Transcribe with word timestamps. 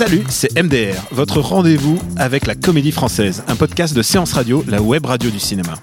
Salut, 0.00 0.24
c'est 0.30 0.58
MDR, 0.58 0.96
votre 1.10 1.40
rendez-vous 1.40 1.98
avec 2.16 2.46
la 2.46 2.54
comédie 2.54 2.90
française, 2.90 3.44
un 3.48 3.54
podcast 3.54 3.94
de 3.94 4.00
séance 4.00 4.32
radio, 4.32 4.64
la 4.66 4.80
web 4.80 5.04
radio 5.04 5.28
du 5.28 5.38
cinéma. 5.38 5.74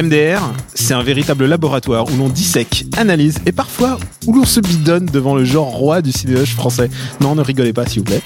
MDR, 0.00 0.40
c'est 0.74 0.92
un 0.92 1.04
véritable 1.04 1.46
laboratoire 1.46 2.06
où 2.10 2.16
l'on 2.16 2.28
dissèque, 2.28 2.84
analyse 2.96 3.38
et 3.46 3.52
parfois 3.52 3.96
où 4.26 4.34
l'on 4.34 4.44
se 4.44 4.58
bidonne 4.58 5.06
devant 5.06 5.36
le 5.36 5.44
genre 5.44 5.68
roi 5.68 6.02
du 6.02 6.10
cinéma 6.10 6.44
français. 6.46 6.90
Non, 7.20 7.36
ne 7.36 7.42
rigolez 7.42 7.72
pas 7.72 7.86
s'il 7.86 8.00
vous 8.00 8.06
plaît. 8.06 8.22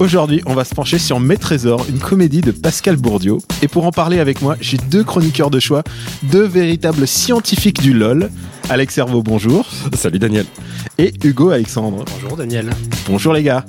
Aujourd'hui, 0.00 0.42
on 0.44 0.52
va 0.52 0.64
se 0.64 0.74
pencher 0.74 0.98
sur 0.98 1.18
Mes 1.18 1.38
Trésors, 1.38 1.86
une 1.88 1.98
comédie 1.98 2.42
de 2.42 2.50
Pascal 2.50 2.96
Bourdieu. 2.96 3.38
Et 3.62 3.68
pour 3.68 3.86
en 3.86 3.90
parler 3.90 4.20
avec 4.20 4.42
moi, 4.42 4.56
j'ai 4.60 4.76
deux 4.76 5.02
chroniqueurs 5.02 5.50
de 5.50 5.60
choix, 5.60 5.82
deux 6.24 6.46
véritables 6.46 7.06
scientifiques 7.06 7.80
du 7.80 7.94
LOL. 7.94 8.30
Alex 8.68 8.94
Servo, 8.94 9.22
bonjour. 9.22 9.66
Salut 9.94 10.18
Daniel. 10.18 10.44
Et 10.98 11.14
Hugo 11.24 11.50
Alexandre. 11.50 12.04
Bonjour 12.20 12.36
Daniel. 12.36 12.68
Bonjour 13.08 13.32
les 13.32 13.42
gars. 13.42 13.64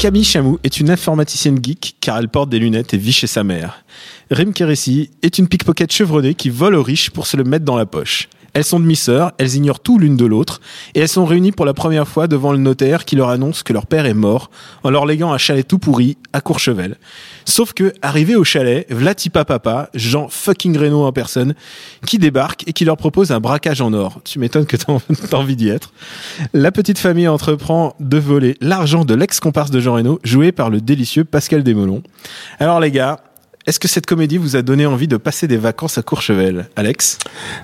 Camille 0.00 0.24
Chamou 0.24 0.58
est 0.64 0.80
une 0.80 0.88
informaticienne 0.88 1.58
geek 1.62 1.96
car 2.00 2.16
elle 2.16 2.30
porte 2.30 2.48
des 2.48 2.58
lunettes 2.58 2.94
et 2.94 2.96
vit 2.96 3.12
chez 3.12 3.26
sa 3.26 3.44
mère. 3.44 3.84
Rim 4.30 4.54
Kéressi 4.54 5.10
est 5.20 5.36
une 5.36 5.46
pickpocket 5.46 5.92
chevronnée 5.92 6.32
qui 6.32 6.48
vole 6.48 6.74
aux 6.74 6.82
riches 6.82 7.10
pour 7.10 7.26
se 7.26 7.36
le 7.36 7.44
mettre 7.44 7.66
dans 7.66 7.76
la 7.76 7.84
poche. 7.84 8.30
Elles 8.52 8.64
sont 8.64 8.80
demi-sœurs, 8.80 9.32
elles 9.38 9.54
ignorent 9.54 9.80
tout 9.80 9.98
l'une 9.98 10.16
de 10.16 10.24
l'autre, 10.24 10.60
et 10.94 11.00
elles 11.00 11.08
sont 11.08 11.24
réunies 11.24 11.52
pour 11.52 11.66
la 11.66 11.74
première 11.74 12.08
fois 12.08 12.26
devant 12.26 12.52
le 12.52 12.58
notaire 12.58 13.04
qui 13.04 13.16
leur 13.16 13.28
annonce 13.28 13.62
que 13.62 13.72
leur 13.72 13.86
père 13.86 14.06
est 14.06 14.14
mort, 14.14 14.50
en 14.82 14.90
leur 14.90 15.06
léguant 15.06 15.32
un 15.32 15.38
chalet 15.38 15.66
tout 15.66 15.78
pourri 15.78 16.16
à 16.32 16.40
Courchevel. 16.40 16.96
Sauf 17.44 17.72
que, 17.72 17.92
arrivé 18.02 18.36
au 18.36 18.44
chalet, 18.44 18.86
Vlatipa 18.90 19.44
Papa, 19.44 19.90
Jean 19.94 20.28
fucking 20.28 20.76
Reno 20.76 21.04
en 21.04 21.12
personne, 21.12 21.54
qui 22.06 22.18
débarque 22.18 22.66
et 22.66 22.72
qui 22.72 22.84
leur 22.84 22.96
propose 22.96 23.32
un 23.32 23.40
braquage 23.40 23.80
en 23.80 23.92
or. 23.92 24.20
Tu 24.24 24.38
m'étonnes 24.38 24.66
que 24.66 24.76
t'as 25.30 25.36
envie 25.36 25.56
d'y 25.56 25.68
être. 25.68 25.92
La 26.52 26.72
petite 26.72 26.98
famille 26.98 27.28
entreprend 27.28 27.94
de 28.00 28.18
voler 28.18 28.56
l'argent 28.60 29.04
de 29.04 29.14
l'ex-comparse 29.14 29.70
de 29.70 29.80
Jean 29.80 29.94
Reno, 29.94 30.18
joué 30.24 30.52
par 30.52 30.70
le 30.70 30.80
délicieux 30.80 31.24
Pascal 31.24 31.62
Desmelons. 31.62 32.02
Alors 32.58 32.80
les 32.80 32.90
gars, 32.90 33.20
est-ce 33.70 33.78
que 33.78 33.86
cette 33.86 34.06
comédie 34.06 34.36
vous 34.36 34.56
a 34.56 34.62
donné 34.62 34.84
envie 34.84 35.06
de 35.06 35.16
passer 35.16 35.46
des 35.46 35.56
vacances 35.56 35.96
à 35.96 36.02
Courchevel, 36.02 36.68
Alex? 36.74 37.18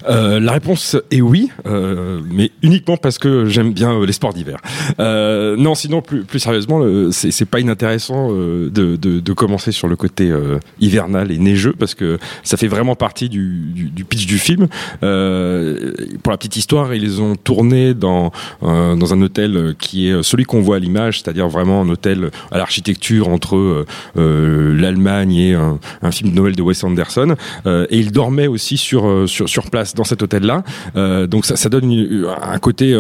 Euh, 0.09 0.39
la 0.39 0.53
réponse 0.53 0.97
est 1.11 1.21
oui, 1.21 1.51
euh, 1.67 2.21
mais 2.31 2.53
uniquement 2.63 2.97
parce 2.97 3.19
que 3.19 3.47
j'aime 3.47 3.73
bien 3.73 3.91
euh, 3.91 4.07
les 4.07 4.13
sports 4.13 4.33
d'hiver. 4.33 4.59
Non, 5.01 5.75
sinon 5.75 6.03
plus, 6.03 6.23
plus 6.23 6.39
sérieusement, 6.39 7.11
c'est 7.11 7.45
pas 7.45 7.59
inintéressant 7.59 8.31
de, 8.31 8.69
de, 8.69 9.33
commencer 9.33 9.73
sur 9.73 9.89
le 9.89 9.97
côté 9.97 10.33
hivernal 10.79 11.33
et 11.33 11.39
neigeux 11.39 11.75
parce 11.77 11.95
que 11.95 12.19
ça 12.45 12.57
fait 12.57 12.69
vraiment 12.69 12.95
partie 12.95 13.29
du, 13.29 13.93
pitch 14.09 14.27
du 14.27 14.39
film. 14.39 14.69
Pour 15.01 16.31
la 16.31 16.37
petite 16.37 16.57
histoire, 16.57 16.95
ils 16.95 17.21
ont 17.21 17.35
tourné 17.35 17.95
dans 17.95 18.31
dans 18.63 19.13
un 19.13 19.21
hôtel 19.23 19.75
qui 19.79 20.09
est 20.09 20.23
celui 20.23 20.45
qu'on 20.45 20.61
voit 20.61 20.77
à 20.77 20.79
l'image, 20.79 21.21
c'est-à-dire 21.21 21.49
vraiment 21.49 21.81
un 21.81 21.89
hôtel 21.89 22.31
à 22.53 22.59
l'architecture 22.59 23.29
entre 23.29 23.85
l'Allemagne 24.15 25.35
et 25.35 25.55
un, 25.55 25.79
un 26.03 26.11
film 26.11 26.31
de 26.31 26.35
Noël 26.37 26.55
de 26.57 26.63
Wes 26.63 26.83
Anderson. 26.85 27.37
Euh, 27.67 27.87
et 27.91 27.99
ils 27.99 28.13
dormaient 28.13 28.47
aussi 28.47 28.77
sur 28.77 29.07
euh, 29.07 29.27
sur 29.27 29.49
sur 29.49 29.71
place 29.71 29.95
dans 29.95 30.05
cet 30.05 30.23
hôtel-là. 30.23 30.63
Euh, 30.97 31.27
donc 31.27 31.47
ça, 31.47 31.57
ça 31.57 31.69
donne 31.69 31.91
une- 31.93 32.27
un 32.43 32.59
côté 32.59 32.95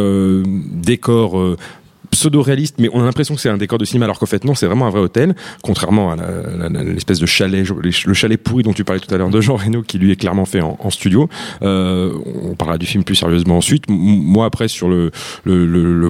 décor. 0.72 1.56
Pseudo-réaliste, 2.10 2.76
mais 2.78 2.88
on 2.92 3.00
a 3.00 3.04
l'impression 3.04 3.34
que 3.34 3.40
c'est 3.40 3.48
un 3.48 3.56
décor 3.56 3.78
de 3.78 3.84
cinéma, 3.84 4.06
alors 4.06 4.18
qu'en 4.18 4.26
fait 4.26 4.44
non, 4.44 4.54
c'est 4.54 4.66
vraiment 4.66 4.86
un 4.86 4.90
vrai 4.90 5.00
hôtel, 5.00 5.34
contrairement 5.62 6.12
à 6.12 6.16
l'espèce 6.82 7.18
de 7.18 7.26
chalet, 7.26 7.66
le 7.68 8.14
chalet 8.14 8.42
pourri 8.42 8.62
dont 8.62 8.72
tu 8.72 8.84
parlais 8.84 9.00
tout 9.00 9.12
à 9.14 9.18
l'heure 9.18 9.30
de 9.30 9.40
Jean 9.40 9.56
Reno, 9.56 9.82
qui 9.82 9.98
lui 9.98 10.12
est 10.12 10.16
clairement 10.16 10.44
fait 10.44 10.60
en, 10.60 10.90
studio. 10.90 11.28
Euh, 11.62 12.12
on 12.42 12.54
parlera 12.54 12.78
du 12.78 12.86
film 12.86 13.04
plus 13.04 13.16
sérieusement 13.16 13.58
ensuite. 13.58 13.84
Moi 13.88 14.46
après 14.46 14.68
sur 14.68 14.88
le 14.88 15.10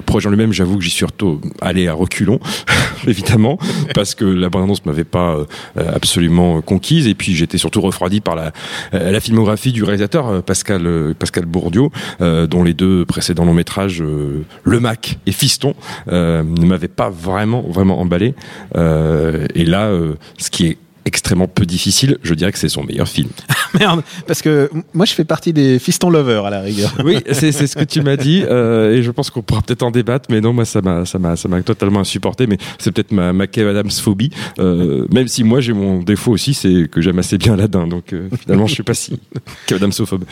projet 0.05 0.27
en 0.27 0.31
lui-même, 0.31 0.53
j'avoue 0.53 0.77
que 0.77 0.83
j'y 0.83 0.89
suis 0.89 0.97
surtout 0.97 1.39
allé 1.61 1.87
à 1.87 1.93
reculons, 1.93 2.39
évidemment, 3.07 3.57
parce 3.93 4.15
que 4.15 4.25
la 4.25 4.49
bande-annonce 4.49 4.85
m'avait 4.85 5.03
pas 5.03 5.37
euh, 5.77 5.91
absolument 5.93 6.61
conquise, 6.61 7.07
et 7.07 7.15
puis 7.15 7.35
j'étais 7.35 7.57
surtout 7.57 7.81
refroidi 7.81 8.21
par 8.21 8.35
la 8.35 8.51
euh, 8.93 9.11
la 9.11 9.19
filmographie 9.19 9.71
du 9.71 9.83
réalisateur 9.83 10.27
euh, 10.27 10.41
Pascal 10.41 11.13
Pascal 11.17 11.45
Bourdieu, 11.45 11.87
dont 12.19 12.63
les 12.63 12.73
deux 12.73 13.05
précédents 13.05 13.45
longs 13.45 13.53
métrages, 13.53 14.01
Le 14.01 14.79
Mac 14.79 15.17
et 15.25 15.31
Fiston, 15.31 15.75
ne 16.07 16.65
m'avaient 16.65 16.87
pas 16.87 17.09
vraiment 17.09 17.61
vraiment 17.61 17.99
emballé. 17.99 18.33
Euh, 18.75 19.45
et 19.55 19.65
là, 19.65 19.87
euh, 19.87 20.15
ce 20.37 20.49
qui 20.49 20.67
est 20.67 20.77
extrêmement 21.05 21.47
peu 21.47 21.65
difficile, 21.65 22.17
je 22.21 22.33
dirais 22.33 22.51
que 22.51 22.59
c'est 22.59 22.67
son 22.67 22.83
meilleur 22.83 23.07
film. 23.07 23.29
Merde, 23.79 24.03
parce 24.27 24.41
que 24.41 24.69
moi 24.93 25.05
je 25.05 25.13
fais 25.13 25.23
partie 25.23 25.53
des 25.53 25.79
fistons 25.79 26.09
lovers 26.09 26.45
à 26.45 26.49
la 26.49 26.59
rigueur. 26.59 26.93
Oui, 27.03 27.19
c'est 27.31 27.53
c'est 27.53 27.67
ce 27.67 27.77
que 27.77 27.85
tu 27.85 28.01
m'as 28.01 28.17
dit, 28.17 28.43
euh, 28.45 28.93
et 28.93 29.01
je 29.01 29.11
pense 29.11 29.29
qu'on 29.29 29.41
pourra 29.41 29.61
peut-être 29.61 29.83
en 29.83 29.91
débattre, 29.91 30.29
mais 30.29 30.41
non, 30.41 30.51
moi 30.51 30.65
ça 30.65 30.81
m'a 30.81 31.05
ça 31.05 31.17
m'a 31.17 31.37
ça 31.37 31.47
m'a 31.47 31.61
totalement 31.61 32.01
insupporté, 32.01 32.45
mais 32.45 32.57
c'est 32.77 32.91
peut-être 32.91 33.11
ma, 33.11 33.31
ma 33.31 33.47
Kev 33.47 33.69
Adams 33.69 33.89
phobie, 33.89 34.31
euh, 34.59 35.07
même 35.09 35.29
si 35.29 35.45
moi 35.45 35.61
j'ai 35.61 35.73
mon 35.73 36.01
défaut 36.03 36.33
aussi, 36.33 36.53
c'est 36.53 36.89
que 36.91 36.99
j'aime 37.01 37.19
assez 37.19 37.37
bien 37.37 37.53
Aladdin, 37.53 37.87
donc 37.87 38.11
euh, 38.11 38.27
finalement 38.41 38.67
je 38.67 38.73
suis 38.73 38.83
pas 38.83 38.93
si 38.93 39.17
Kev 39.65 39.77
Adams 39.77 39.93
phobe. 39.93 40.25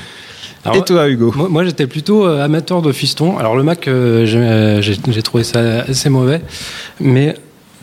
Alors, 0.65 0.77
Et 0.77 0.83
toi 0.85 1.07
Hugo 1.09 1.31
Moi, 1.35 1.47
moi, 1.49 1.63
j'étais 1.63 1.87
plutôt 1.87 2.25
euh, 2.25 2.43
amateur 2.43 2.81
de 2.81 2.91
fiston. 2.91 3.37
Alors 3.37 3.55
le 3.55 3.63
Mac, 3.63 3.87
euh, 3.87 4.25
j'ai 4.25 4.39
euh, 4.39 4.81
j'ai- 4.81 5.21
trouvé 5.21 5.43
ça 5.43 5.81
assez 5.87 6.09
mauvais, 6.09 6.41
mais 6.99 7.35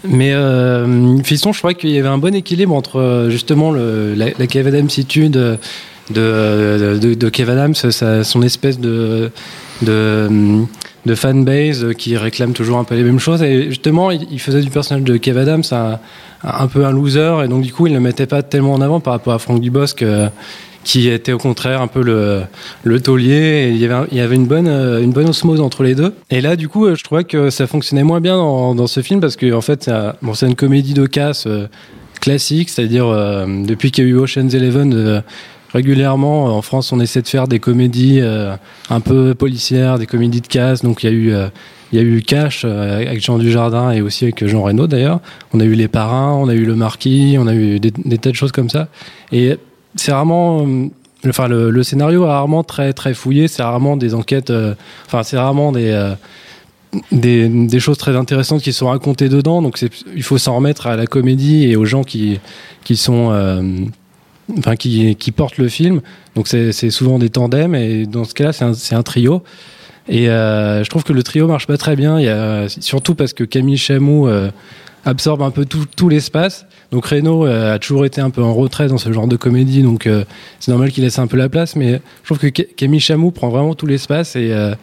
mais 0.08 0.32
euh, 0.32 1.16
fiston, 1.22 1.52
je 1.52 1.58
crois 1.58 1.74
qu'il 1.74 1.90
y 1.90 1.98
avait 1.98 2.08
un 2.08 2.18
bon 2.18 2.34
équilibre 2.34 2.74
entre 2.74 3.28
justement 3.30 3.70
le, 3.70 4.14
la, 4.14 4.26
la 4.36 4.46
Kev 4.48 4.66
Adamsitude 4.68 5.30
de 5.32 5.58
de, 6.10 6.98
de, 7.00 7.14
de 7.14 7.28
Kev 7.28 7.48
Adams, 7.52 7.74
sa- 7.74 8.24
son 8.24 8.42
espèce 8.42 8.80
de 8.80 9.30
de 9.82 10.28
de 11.04 11.14
fanbase 11.16 11.94
qui 11.98 12.16
réclame 12.16 12.52
toujours 12.52 12.78
un 12.78 12.84
peu 12.84 12.94
les 12.96 13.02
mêmes 13.04 13.18
choses. 13.20 13.42
Et 13.42 13.68
justement 13.70 14.10
il, 14.10 14.26
il 14.30 14.40
faisait 14.40 14.60
du 14.60 14.70
personnage 14.70 15.04
de 15.04 15.16
Kev 15.16 15.38
Adams 15.40 15.62
un, 15.72 15.98
un 16.44 16.66
peu 16.66 16.84
un 16.84 16.90
loser. 16.92 17.44
Et 17.44 17.48
donc 17.48 17.62
du 17.62 17.72
coup 17.72 17.86
il 17.86 17.90
ne 17.90 17.98
le 17.98 18.02
mettait 18.02 18.26
pas 18.26 18.42
tellement 18.42 18.74
en 18.74 18.80
avant 18.80 18.98
par 19.00 19.12
rapport 19.12 19.32
à 19.34 19.38
Franck 19.38 19.60
Dubosc 19.60 20.02
euh, 20.02 20.28
qui 20.84 21.08
était 21.08 21.32
au 21.32 21.38
contraire 21.38 21.80
un 21.80 21.86
peu 21.86 22.02
le, 22.02 22.42
le 22.84 23.00
taulier. 23.00 23.70
Il, 23.72 23.78
y 23.78 23.84
avait, 23.84 24.06
il 24.10 24.18
y 24.18 24.20
avait 24.20 24.36
une 24.36 24.46
bonne, 24.46 24.68
euh, 24.68 25.02
une 25.02 25.12
bonne 25.12 25.28
osmose 25.28 25.60
entre 25.60 25.82
les 25.82 25.94
deux. 25.94 26.12
Et 26.30 26.40
là, 26.40 26.56
du 26.56 26.68
coup, 26.68 26.86
euh, 26.86 26.94
je 26.94 27.04
trouvais 27.04 27.24
que 27.24 27.50
ça 27.50 27.66
fonctionnait 27.66 28.04
moins 28.04 28.20
bien 28.20 28.36
dans, 28.36 28.74
dans 28.74 28.86
ce 28.86 29.00
film 29.00 29.20
parce 29.20 29.36
que, 29.36 29.52
en 29.52 29.60
fait, 29.60 29.90
bon, 30.22 30.34
c'est 30.34 30.46
une 30.46 30.56
comédie 30.56 30.94
de 30.94 31.06
casse 31.06 31.46
euh, 31.46 31.66
classique, 32.20 32.70
c'est-à-dire 32.70 33.06
euh, 33.06 33.46
depuis 33.64 33.90
qu'il 33.90 34.04
y 34.04 34.06
a 34.06 34.10
eu 34.10 34.16
Ocean's 34.18 34.54
Eleven. 34.54 34.92
euh, 34.94 35.20
Régulièrement, 35.74 36.54
en 36.54 36.60
France, 36.60 36.92
on 36.92 37.00
essaie 37.00 37.22
de 37.22 37.28
faire 37.28 37.48
des 37.48 37.58
comédies 37.58 38.20
euh, 38.20 38.54
un 38.90 39.00
peu 39.00 39.34
policières, 39.34 39.98
des 39.98 40.04
comédies 40.04 40.42
de 40.42 40.46
casse. 40.46 40.82
Donc, 40.82 41.02
il 41.02 41.06
y 41.06 41.08
a 41.08 41.12
eu, 41.16 41.32
euh, 41.32 41.48
il 41.92 41.98
y 41.98 42.02
a 42.02 42.04
eu 42.04 42.20
Cash 42.20 42.64
euh, 42.66 42.98
avec 43.06 43.24
Jean 43.24 43.38
Dujardin 43.38 43.90
et 43.90 44.02
aussi 44.02 44.24
avec 44.24 44.46
Jean 44.46 44.60
Reno 44.60 44.86
d'ailleurs. 44.86 45.20
On 45.54 45.60
a 45.60 45.64
eu 45.64 45.72
Les 45.72 45.88
Parrains, 45.88 46.32
on 46.34 46.48
a 46.50 46.54
eu 46.54 46.66
Le 46.66 46.74
Marquis, 46.74 47.36
on 47.38 47.46
a 47.46 47.54
eu 47.54 47.80
des, 47.80 47.90
des 47.90 48.18
tas 48.18 48.28
de 48.28 48.34
choses 48.36 48.52
comme 48.52 48.68
ça. 48.68 48.88
Et 49.32 49.56
c'est 49.96 50.12
rarement 50.12 50.66
euh, 50.66 50.88
enfin 51.28 51.48
le, 51.48 51.82
scénario 51.82 52.24
est 52.24 52.28
rarement 52.28 52.64
très 52.64 52.92
très 52.92 53.14
fouillé. 53.14 53.48
C'est 53.48 53.62
rarement 53.62 53.96
des 53.96 54.14
enquêtes 54.14 54.50
euh, 54.50 54.74
enfin 55.06 55.22
c'est 55.22 55.38
rarement 55.38 55.72
des, 55.72 55.90
euh, 55.90 56.14
des 57.10 57.48
des 57.48 57.80
choses 57.80 57.98
très 57.98 58.16
intéressantes 58.16 58.62
qui 58.62 58.72
sont 58.72 58.88
racontées 58.88 59.28
dedans. 59.28 59.62
Donc 59.62 59.84
il 60.14 60.22
faut 60.22 60.38
s'en 60.38 60.56
remettre 60.56 60.86
à 60.86 60.96
la 60.96 61.06
comédie 61.06 61.66
et 61.66 61.76
aux 61.76 61.84
gens 61.84 62.04
qui 62.04 62.40
qui 62.84 62.96
sont 62.96 63.30
enfin 64.58 64.76
qui 64.76 65.16
qui 65.16 65.32
portent 65.32 65.58
le 65.58 65.68
film. 65.68 66.00
Donc 66.34 66.48
c'est 66.48 66.90
souvent 66.90 67.18
des 67.18 67.30
tandems 67.30 67.74
et 67.74 68.06
dans 68.06 68.24
ce 68.24 68.34
cas-là 68.34 68.52
c'est 68.52 68.64
un 68.64 68.98
un 68.98 69.02
trio. 69.02 69.42
Et 70.08 70.26
je 70.26 70.88
trouve 70.88 71.04
que 71.04 71.12
le 71.12 71.22
trio 71.22 71.46
marche 71.46 71.66
pas 71.66 71.76
très 71.76 71.94
bien. 71.96 72.18
Il 72.18 72.24
y 72.24 72.28
a 72.28 72.68
surtout 72.68 73.14
parce 73.14 73.32
que 73.32 73.44
Camille 73.44 73.78
Chamou 73.78 74.28
absorbe 75.04 75.42
un 75.42 75.50
peu 75.50 75.64
tout, 75.64 75.84
tout 75.96 76.08
l'espace. 76.08 76.66
Donc 76.90 77.06
Reno 77.06 77.46
euh, 77.46 77.74
a 77.74 77.78
toujours 77.78 78.04
été 78.04 78.20
un 78.20 78.30
peu 78.30 78.42
en 78.42 78.52
retrait 78.54 78.88
dans 78.88 78.98
ce 78.98 79.12
genre 79.12 79.26
de 79.26 79.36
comédie, 79.36 79.82
donc 79.82 80.06
euh, 80.06 80.24
c'est 80.60 80.70
normal 80.70 80.90
qu'il 80.92 81.04
laisse 81.04 81.18
un 81.18 81.26
peu 81.26 81.36
la 81.36 81.48
place. 81.48 81.74
Mais 81.76 82.00
je 82.22 82.26
trouve 82.28 82.38
que 82.38 82.48
Ca- 82.54 82.68
Camille 82.76 83.00
Chamou 83.00 83.30
prend 83.30 83.48
vraiment 83.48 83.74
tout 83.74 83.86
l'espace 83.86 84.36
et 84.36 84.52
euh, 84.52 84.74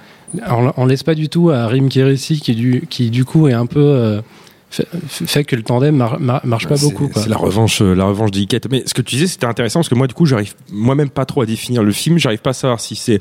on, 0.50 0.72
on 0.76 0.86
laisse 0.86 1.04
pas 1.04 1.16
du 1.16 1.30
tout 1.30 1.50
à 1.52 1.68
Rim 1.68 1.88
Kérissi 1.90 2.40
qui 2.40 2.56
du, 2.56 2.86
qui 2.90 3.10
du 3.12 3.26
coup 3.26 3.48
est 3.48 3.54
un 3.54 3.66
peu 3.68 3.80
euh, 3.80 4.22
fait, 4.70 4.88
fait 5.08 5.44
que 5.44 5.56
le 5.56 5.64
tandem 5.64 5.96
mar- 5.96 6.20
mar- 6.20 6.42
marche 6.46 6.68
pas 6.68 6.78
beaucoup. 6.78 7.10
C'est 7.16 7.30
la 7.30 7.38
revanche, 7.38 7.82
euh, 7.82 7.94
la 7.96 8.06
revanche 8.06 8.32
d'Iquette. 8.32 8.68
Mais 8.70 8.84
ce 8.86 8.94
que 8.94 9.02
tu 9.02 9.16
disais, 9.16 9.28
c'était 9.28 9.46
intéressant 9.46 9.80
parce 9.80 9.90
que 9.90 9.96
moi, 9.96 10.08
du 10.08 10.14
coup, 10.14 10.26
j'arrive 10.26 10.54
moi-même 10.72 11.10
pas 11.10 11.26
trop 11.26 11.42
à 11.42 11.46
définir 11.46 11.84
le 11.84 11.92
film. 11.92 12.18
J'arrive 12.18 12.40
pas 12.40 12.52
à 12.52 12.54
savoir 12.54 12.80
si 12.80 12.96
c'est 12.96 13.20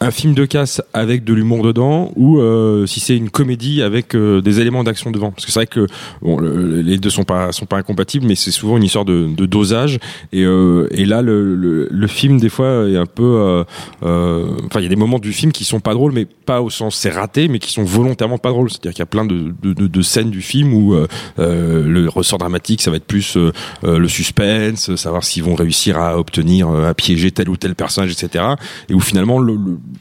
un 0.00 0.10
film 0.10 0.34
de 0.34 0.44
casse 0.44 0.80
avec 0.94 1.24
de 1.24 1.32
l'humour 1.34 1.62
dedans 1.62 2.12
ou 2.16 2.38
euh, 2.38 2.86
si 2.86 3.00
c'est 3.00 3.16
une 3.16 3.30
comédie 3.30 3.82
avec 3.82 4.14
euh, 4.14 4.40
des 4.40 4.60
éléments 4.60 4.84
d'action 4.84 5.10
devant. 5.10 5.30
Parce 5.32 5.44
que 5.46 5.52
c'est 5.52 5.58
vrai 5.60 5.66
que 5.66 5.86
bon, 6.22 6.38
le- 6.38 6.80
les 6.82 6.98
deux 6.98 7.10
sont 7.10 7.24
pas 7.24 7.52
sont 7.52 7.66
pas 7.66 7.76
incompatibles, 7.76 8.26
mais 8.26 8.34
c'est 8.34 8.50
souvent 8.50 8.76
une 8.76 8.84
histoire 8.84 9.04
de, 9.04 9.26
de 9.34 9.46
dosage. 9.46 9.98
Et, 10.32 10.44
euh, 10.44 10.86
et 10.90 11.04
là, 11.04 11.22
le, 11.22 11.54
le, 11.54 11.88
le 11.90 12.06
film 12.06 12.38
des 12.40 12.48
fois 12.48 12.88
est 12.88 12.96
un 12.96 13.06
peu, 13.06 13.64
enfin, 14.02 14.80
il 14.80 14.82
y 14.82 14.86
a 14.86 14.88
des 14.88 14.96
moments 14.96 15.18
du 15.18 15.32
film 15.32 15.52
qui 15.52 15.64
sont 15.64 15.80
pas 15.80 15.94
drôles, 15.94 16.12
mais 16.12 16.24
pas 16.24 16.60
au 16.62 16.70
sens 16.70 16.96
c'est 16.96 17.10
raté, 17.10 17.48
mais 17.48 17.58
qui 17.58 17.72
sont 17.72 17.84
volontairement 17.84 18.38
pas 18.38 18.50
drôles. 18.50 18.70
C'est-à-dire 18.70 18.92
qu'il 18.92 19.00
y 19.00 19.02
a 19.02 19.06
plein 19.06 19.24
de, 19.24 19.54
de, 19.62 19.72
de, 19.72 19.86
de 19.86 20.02
scènes 20.02 20.30
du 20.30 20.40
film 20.42 20.72
où 20.74 20.85
euh, 20.94 21.06
euh, 21.38 21.82
le 21.86 22.08
ressort 22.08 22.38
dramatique, 22.38 22.82
ça 22.82 22.90
va 22.90 22.96
être 22.96 23.04
plus 23.06 23.36
euh, 23.36 23.52
le 23.82 24.08
suspense, 24.08 24.94
savoir 24.96 25.24
s'ils 25.24 25.42
vont 25.42 25.54
réussir 25.54 25.98
à 25.98 26.18
obtenir, 26.18 26.68
à 26.68 26.94
piéger 26.94 27.30
tel 27.30 27.48
ou 27.48 27.56
tel 27.56 27.74
personnage, 27.74 28.10
etc. 28.12 28.44
Et 28.88 28.94
où 28.94 29.00
finalement 29.00 29.38
le, 29.38 29.54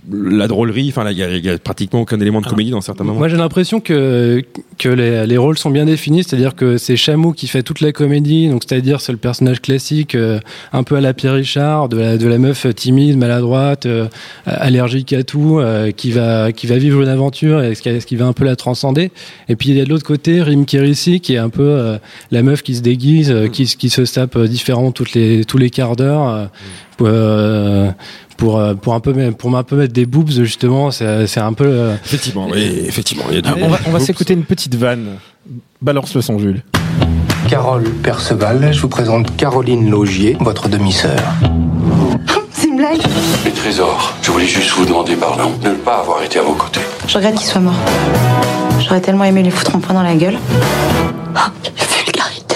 le- 0.09 0.37
la 0.37 0.47
drôlerie, 0.47 0.89
enfin 0.89 1.09
il 1.09 1.17
y 1.17 1.23
a, 1.23 1.35
il 1.35 1.43
y 1.45 1.49
a 1.49 1.57
pratiquement 1.57 2.01
aucun 2.01 2.19
élément 2.19 2.41
de 2.41 2.47
comédie 2.47 2.71
dans 2.71 2.81
certains 2.81 3.03
moments. 3.03 3.19
Moi 3.19 3.27
j'ai 3.29 3.37
l'impression 3.37 3.79
que, 3.79 4.41
que 4.77 4.89
les, 4.89 5.25
les 5.27 5.37
rôles 5.37 5.57
sont 5.57 5.69
bien 5.71 5.85
définis, 5.85 6.23
c'est-à-dire 6.23 6.55
que 6.55 6.77
c'est 6.77 6.95
Chamou 6.97 7.31
qui 7.33 7.47
fait 7.47 7.63
toute 7.63 7.81
la 7.81 7.91
comédie, 7.91 8.49
donc 8.49 8.63
c'est-à-dire 8.67 9.01
c'est 9.01 9.11
le 9.11 9.17
personnage 9.17 9.61
classique, 9.61 10.15
euh, 10.15 10.39
un 10.73 10.83
peu 10.83 10.95
à 10.95 11.01
la 11.01 11.13
Pierre 11.13 11.33
Richard, 11.33 11.89
de 11.89 11.97
la, 11.97 12.17
de 12.17 12.27
la 12.27 12.37
meuf 12.37 12.65
timide, 12.75 13.17
maladroite, 13.17 13.85
euh, 13.85 14.07
allergique 14.45 15.13
à 15.13 15.23
tout, 15.23 15.59
euh, 15.59 15.91
qui 15.91 16.11
va 16.11 16.51
qui 16.51 16.67
va 16.67 16.77
vivre 16.77 17.01
une 17.01 17.07
aventure 17.07 17.61
et 17.63 17.75
ce 17.75 17.81
qui, 17.81 18.01
ce 18.01 18.05
qui 18.05 18.15
va 18.15 18.25
un 18.25 18.33
peu 18.33 18.45
la 18.45 18.55
transcender. 18.55 19.11
Et 19.49 19.55
puis 19.55 19.69
il 19.69 19.75
y 19.77 19.81
a 19.81 19.85
de 19.85 19.89
l'autre 19.89 20.05
côté 20.05 20.41
Rim 20.41 20.65
Kérissi 20.79 21.21
qui 21.21 21.35
est 21.35 21.37
un 21.37 21.49
peu 21.49 21.63
euh, 21.63 21.97
la 22.31 22.41
meuf 22.43 22.61
qui 22.61 22.75
se 22.75 22.81
déguise, 22.81 23.31
euh, 23.31 23.47
qui, 23.47 23.65
qui 23.65 23.89
se 23.89 24.01
tape 24.01 24.35
euh, 24.35 24.47
différent 24.47 24.91
toutes 24.91 25.13
les 25.13 25.45
tous 25.45 25.57
les 25.57 25.69
quarts 25.69 25.95
d'heure. 25.95 26.27
euh, 26.27 26.45
pour, 26.97 27.07
euh, 27.09 27.91
pour, 28.37 28.61
pour 28.81 28.93
un 28.93 28.99
peu 28.99 29.13
mettre- 29.13 29.37
pour 29.37 29.55
un 29.57 29.63
peu 29.63 29.75
mettre 29.77 29.93
des 29.93 30.05
boobs 30.05 30.29
justement 30.31 30.91
c'est 30.91 31.27
c'est 31.27 31.39
un 31.39 31.53
peu 31.53 31.65
euh, 31.65 31.95
Effectivement, 32.05 32.47
oui, 32.51 32.81
effectivement, 32.85 33.23
il 33.29 33.35
y 33.35 33.37
a 33.37 33.41
du. 33.41 33.49
Ah, 33.49 33.55
on 33.61 33.67
va, 33.69 33.79
on 33.87 33.91
va 33.91 33.99
s'écouter 33.99 34.33
une 34.33 34.43
petite 34.43 34.75
vanne. 34.75 35.07
Balance 35.81 36.13
le 36.15 36.21
son, 36.21 36.39
Jules. 36.39 36.61
Carole 37.49 37.83
Perceval, 38.03 38.69
je 38.73 38.81
vous 38.81 38.89
présente 38.89 39.35
Caroline 39.37 39.89
Laugier, 39.89 40.35
votre 40.39 40.67
demi-sœur. 40.67 41.19
C'est 42.51 42.67
une 42.69 42.77
blague 42.77 43.01
Les 43.45 43.51
trésors, 43.51 44.13
je 44.21 44.31
voulais 44.31 44.47
juste 44.47 44.71
vous 44.71 44.85
demander 44.85 45.15
pardon 45.15 45.51
de 45.63 45.69
ne 45.69 45.75
pas 45.75 45.97
avoir 45.99 46.23
été 46.23 46.39
à 46.39 46.41
vos 46.43 46.53
côtés. 46.55 46.79
Je 47.07 47.15
regrette 47.17 47.35
qu'il 47.35 47.45
soit 47.45 47.61
mort. 47.61 47.75
J'aurais 48.79 49.01
tellement 49.01 49.23
aimé 49.23 49.43
lui 49.43 49.51
foutre 49.51 49.75
un 49.75 49.79
poing 49.79 49.95
dans 49.95 50.03
la 50.03 50.15
gueule. 50.15 50.37
Oh, 51.35 51.39
vulgarité. 52.05 52.55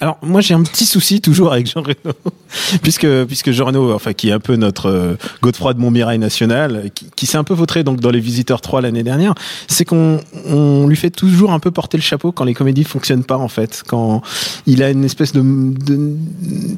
Alors 0.00 0.18
moi 0.22 0.40
j'ai 0.40 0.54
un 0.54 0.62
petit 0.62 0.84
souci 0.84 1.20
toujours 1.20 1.52
avec 1.52 1.66
Jean 1.66 1.82
Reno, 1.82 2.14
puisque 2.82 3.06
puisque 3.24 3.50
Jean 3.50 3.66
Reno, 3.66 3.92
enfin 3.92 4.12
qui 4.12 4.28
est 4.28 4.32
un 4.32 4.40
peu 4.40 4.56
notre 4.56 4.88
euh, 4.88 5.16
Godefroy 5.42 5.74
de 5.74 5.80
Montmirail 5.80 6.18
national, 6.18 6.90
qui, 6.94 7.10
qui 7.16 7.26
s'est 7.26 7.38
un 7.38 7.44
peu 7.44 7.54
vautré 7.54 7.82
donc 7.82 8.00
dans 8.00 8.10
les 8.10 8.20
Visiteurs 8.20 8.60
3 8.60 8.80
l'année 8.82 9.02
dernière, 9.02 9.34
c'est 9.66 9.84
qu'on 9.84 10.20
on 10.46 10.86
lui 10.86 10.96
fait 10.96 11.10
toujours 11.10 11.52
un 11.52 11.58
peu 11.58 11.70
porter 11.70 11.96
le 11.96 12.02
chapeau 12.02 12.30
quand 12.30 12.44
les 12.44 12.54
comédies 12.54 12.84
fonctionnent 12.84 13.24
pas 13.24 13.36
en 13.36 13.48
fait, 13.48 13.82
quand 13.86 14.22
il 14.66 14.82
a 14.82 14.90
une 14.90 15.04
espèce 15.04 15.32
de, 15.32 15.42
de 15.42 16.16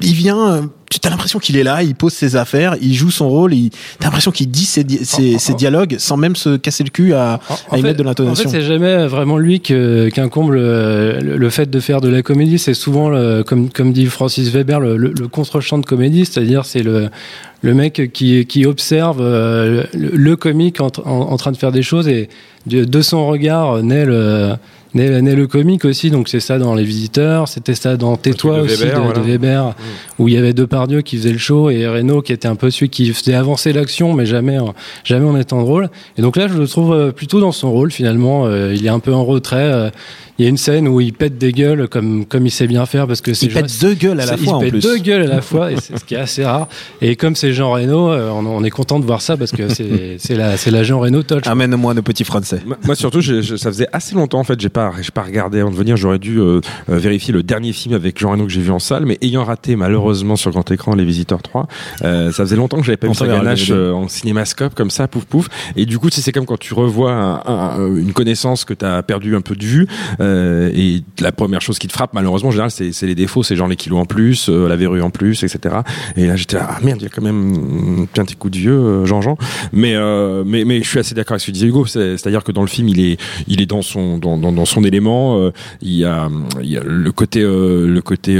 il 0.01 0.13
vient, 0.13 0.51
euh, 0.51 0.61
tu 0.99 1.07
as 1.07 1.11
l'impression 1.11 1.39
qu'il 1.39 1.57
est 1.57 1.63
là, 1.63 1.83
il 1.83 1.95
pose 1.95 2.13
ses 2.13 2.35
affaires, 2.35 2.75
il 2.81 2.93
joue 2.93 3.11
son 3.11 3.29
rôle, 3.29 3.53
il 3.53 3.69
t'as 3.99 4.07
l'impression 4.07 4.31
qu'il 4.31 4.49
dit 4.49 4.65
ses, 4.65 4.83
di- 4.83 5.05
ses, 5.05 5.37
ses 5.37 5.53
dialogues 5.53 5.95
sans 5.99 6.17
même 6.17 6.35
se 6.35 6.57
casser 6.57 6.83
le 6.83 6.89
cul 6.89 7.13
à, 7.13 7.39
à 7.71 7.77
y 7.77 7.81
mettre 7.81 7.97
de 7.97 8.03
En 8.03 8.07
l'intonation. 8.07 8.49
fait, 8.49 8.59
c'est 8.59 8.65
jamais 8.65 9.07
vraiment 9.07 9.37
lui 9.37 9.59
qu'incombe 9.61 10.51
le, 10.51 11.19
le, 11.21 11.49
fait 11.49 11.69
de 11.69 11.79
faire 11.79 12.01
de 12.01 12.09
la 12.09 12.21
comédie. 12.21 12.59
C'est 12.59 12.73
souvent, 12.73 13.09
le, 13.09 13.43
comme, 13.43 13.69
comme 13.69 13.93
dit 13.93 14.05
Francis 14.07 14.49
Weber, 14.49 14.79
le, 14.79 14.97
le, 14.97 15.11
contre-champ 15.27 15.77
de 15.77 15.85
comédie, 15.85 16.25
c'est-à-dire 16.25 16.65
c'est 16.65 16.83
le, 16.83 17.09
le 17.61 17.73
mec 17.73 18.11
qui, 18.13 18.45
qui 18.45 18.65
observe 18.65 19.19
euh, 19.21 19.83
le, 19.93 20.09
le 20.13 20.35
comique 20.35 20.81
en, 20.81 20.87
en, 21.05 21.11
en 21.11 21.37
train 21.37 21.51
de 21.51 21.57
faire 21.57 21.71
des 21.71 21.83
choses 21.83 22.07
et 22.07 22.27
de, 22.65 22.83
de 22.83 23.01
son 23.01 23.27
regard 23.27 23.81
naît 23.83 24.05
le, 24.05 24.53
naît, 24.93 25.21
naît 25.21 25.35
le 25.35 25.47
comique 25.47 25.85
aussi. 25.85 26.11
Donc 26.11 26.27
c'est 26.29 26.39
ça 26.39 26.57
dans 26.59 26.73
Les 26.75 26.83
Visiteurs, 26.83 27.47
c'était 27.47 27.75
ça 27.75 27.97
dans 27.97 28.15
Tais-toi 28.17 28.61
aussi 28.61 28.83
Weber, 28.83 28.97
de, 28.99 29.03
voilà. 29.05 29.19
de 29.19 29.25
Weber, 29.25 29.75
où 30.19 30.27
il 30.27 30.33
y 30.33 30.37
avait 30.37 30.53
Depardieu 30.53 31.01
qui 31.01 31.17
faisait 31.17 31.31
le 31.31 31.37
show 31.37 31.69
et 31.69 31.87
Reno 31.87 32.21
qui 32.21 32.33
était 32.33 32.47
un 32.47 32.55
peu 32.55 32.69
celui 32.69 32.89
qui 32.89 33.11
faisait 33.13 33.33
avancer 33.33 33.73
l'action, 33.73 34.13
mais 34.13 34.25
jamais, 34.25 34.59
en- 34.59 34.73
jamais 35.03 35.27
en 35.27 35.37
étant 35.37 35.61
drôle. 35.61 35.89
Et 36.17 36.21
donc 36.21 36.35
là, 36.37 36.47
je 36.47 36.53
le 36.57 36.67
trouve 36.67 36.93
euh, 36.93 37.11
plutôt 37.11 37.39
dans 37.39 37.51
son 37.51 37.71
rôle 37.71 37.91
finalement. 37.91 38.45
Euh, 38.45 38.73
il 38.75 38.85
est 38.85 38.89
un 38.89 38.99
peu 38.99 39.13
en 39.13 39.23
retrait. 39.25 39.91
Il 40.39 40.43
y 40.43 40.45
a 40.47 40.49
une 40.49 40.57
scène 40.57 40.87
où 40.87 40.99
il 41.01 41.13
pète 41.13 41.37
des 41.37 41.51
gueules 41.51 41.87
comme 41.87 42.25
comme 42.25 42.45
il 42.47 42.51
sait 42.51 42.67
bien 42.67 42.85
faire 42.85 43.05
parce 43.07 43.21
que 43.21 43.33
c'est 43.33 43.45
il 43.47 43.53
pète 43.53 43.71
deux 43.81 43.93
gueules 43.93 44.19
à 44.19 44.25
la 44.25 44.33
il 44.35 44.43
fois 44.43 44.55
en 44.55 44.59
pète 44.59 44.69
plus. 44.71 44.79
deux 44.81 44.97
gueules 44.97 45.21
à 45.23 45.27
la 45.27 45.41
fois 45.41 45.71
et 45.71 45.75
c'est 45.77 45.97
ce 45.97 46.03
qui 46.05 46.15
est 46.15 46.17
assez 46.19 46.43
rare. 46.45 46.67
Et 47.01 47.15
comme 47.15 47.35
c'est 47.35 47.53
Jean 47.53 47.71
Reno, 47.71 48.09
euh, 48.11 48.29
on, 48.31 48.45
on 48.45 48.63
est 48.63 48.69
content 48.69 48.99
de 48.99 49.05
voir 49.05 49.21
ça 49.21 49.37
parce 49.37 49.51
que 49.51 49.69
c'est 49.69 50.15
c'est 50.17 50.35
la 50.35 50.57
c'est 50.57 50.71
la 50.71 50.83
Jean 50.83 50.99
Reno 50.99 51.21
touch. 51.23 51.45
Amène-moi 51.47 51.93
nos 51.93 52.01
petits 52.01 52.23
français. 52.23 52.61
Moi, 52.65 52.77
moi, 52.85 52.95
surtout, 52.95 53.21
je- 53.21 53.41
ça 53.57 53.69
faisait 53.71 53.87
assez 53.93 54.15
longtemps 54.15 54.39
en 54.39 54.43
fait. 54.43 54.59
J'ai 54.59 54.69
pas, 54.69 54.91
pas 55.13 55.21
regardé 55.23 55.59
avant 55.59 55.71
de 55.71 55.75
venir. 55.75 55.95
J'aurais 55.97 56.19
dû 56.19 56.39
euh, 56.39 56.61
euh, 56.89 56.97
vérifier 56.97 57.33
le 57.33 57.43
dernier 57.43 57.73
film 57.73 57.93
avec 57.93 58.19
Jean 58.19 58.31
Reno 58.31 58.45
que 58.45 58.51
j'ai 58.51 58.61
vu 58.61 58.71
en 58.71 58.79
salle, 58.79 59.05
mais 59.05 59.17
ayant 59.21 59.43
raté 59.43 59.75
malheureusement 59.75 60.35
sur 60.35 60.51
grand 60.51 60.69
écran 60.71 60.95
Les 60.95 61.05
Visiteurs 61.05 61.41
3, 61.41 61.67
euh, 62.03 62.31
ça 62.31 62.43
faisait 62.43 62.55
longtemps 62.55 62.77
que 62.77 62.83
j'avais 62.85 62.97
pas 62.97 63.07
On 63.07 63.11
vu 63.11 63.17
ça 63.17 63.27
ganache 63.27 63.69
euh, 63.71 63.91
en 63.93 64.07
cinémascope 64.07 64.73
comme 64.75 64.89
ça, 64.89 65.07
pouf 65.07 65.25
pouf. 65.25 65.47
Et 65.75 65.85
du 65.85 65.99
coup, 65.99 66.09
tu 66.09 66.21
c'est 66.21 66.31
comme 66.31 66.45
quand 66.45 66.59
tu 66.59 66.73
revois 66.73 67.11
un- 67.13 67.41
un- 67.45 67.95
une 67.95 68.13
connaissance 68.13 68.65
que 68.65 68.73
t'as 68.73 69.01
perdu 69.03 69.35
un 69.35 69.41
peu 69.41 69.55
de 69.55 69.63
vue. 69.65 69.87
Euh, 70.21 70.69
et 70.73 71.01
la 71.19 71.31
première 71.31 71.61
chose 71.61 71.79
qui 71.79 71.87
te 71.87 71.93
frappe, 71.93 72.13
malheureusement, 72.13 72.49
en 72.49 72.51
général, 72.51 72.71
c'est 72.71 73.01
les 73.03 73.15
défauts, 73.15 73.43
c'est 73.43 73.55
genre 73.55 73.67
les 73.67 73.75
kilos 73.75 73.99
en 73.99 74.05
plus, 74.05 74.49
euh, 74.49 74.67
la 74.67 74.75
verrue 74.75 75.01
en 75.01 75.09
plus, 75.09 75.43
etc. 75.43 75.75
Et 76.15 76.27
là, 76.27 76.35
j'étais 76.35 76.57
ah 76.57 76.77
merde, 76.83 76.99
il 77.01 77.03
y 77.03 77.07
a 77.07 77.09
quand 77.09 77.21
même 77.21 78.05
bien 78.13 78.25
tes 78.25 78.35
coups 78.35 78.53
de 78.53 78.59
vieux, 78.59 78.71
euh, 78.79 79.05
Jean-Jean. 79.05 79.37
Mais, 79.73 79.95
mais, 80.45 80.65
mais 80.65 80.81
je 80.83 80.87
suis 80.87 80.99
assez 80.99 81.15
d'accord 81.15 81.33
avec 81.33 81.41
ce 81.41 81.47
que 81.47 81.51
disait 81.51 81.67
Hugo. 81.67 81.85
C'est- 81.85 82.17
C'est-à-dire 82.17 82.43
que 82.43 82.51
dans 82.51 82.61
le 82.61 82.67
film, 82.67 82.87
il 82.87 82.99
est, 82.99 83.19
il 83.47 83.61
est 83.61 83.65
dans 83.65 83.81
son, 83.81 84.17
dans, 84.17 84.37
dans, 84.37 84.51
dans 84.51 84.65
son 84.65 84.83
élément. 84.83 85.51
il 85.81 85.93
y 85.93 86.05
a, 86.05 86.29
il 86.61 86.69
y 86.69 86.77
a 86.77 86.83
le 86.83 87.11
côté, 87.11 87.41
le 87.41 87.99
côté, 88.01 88.39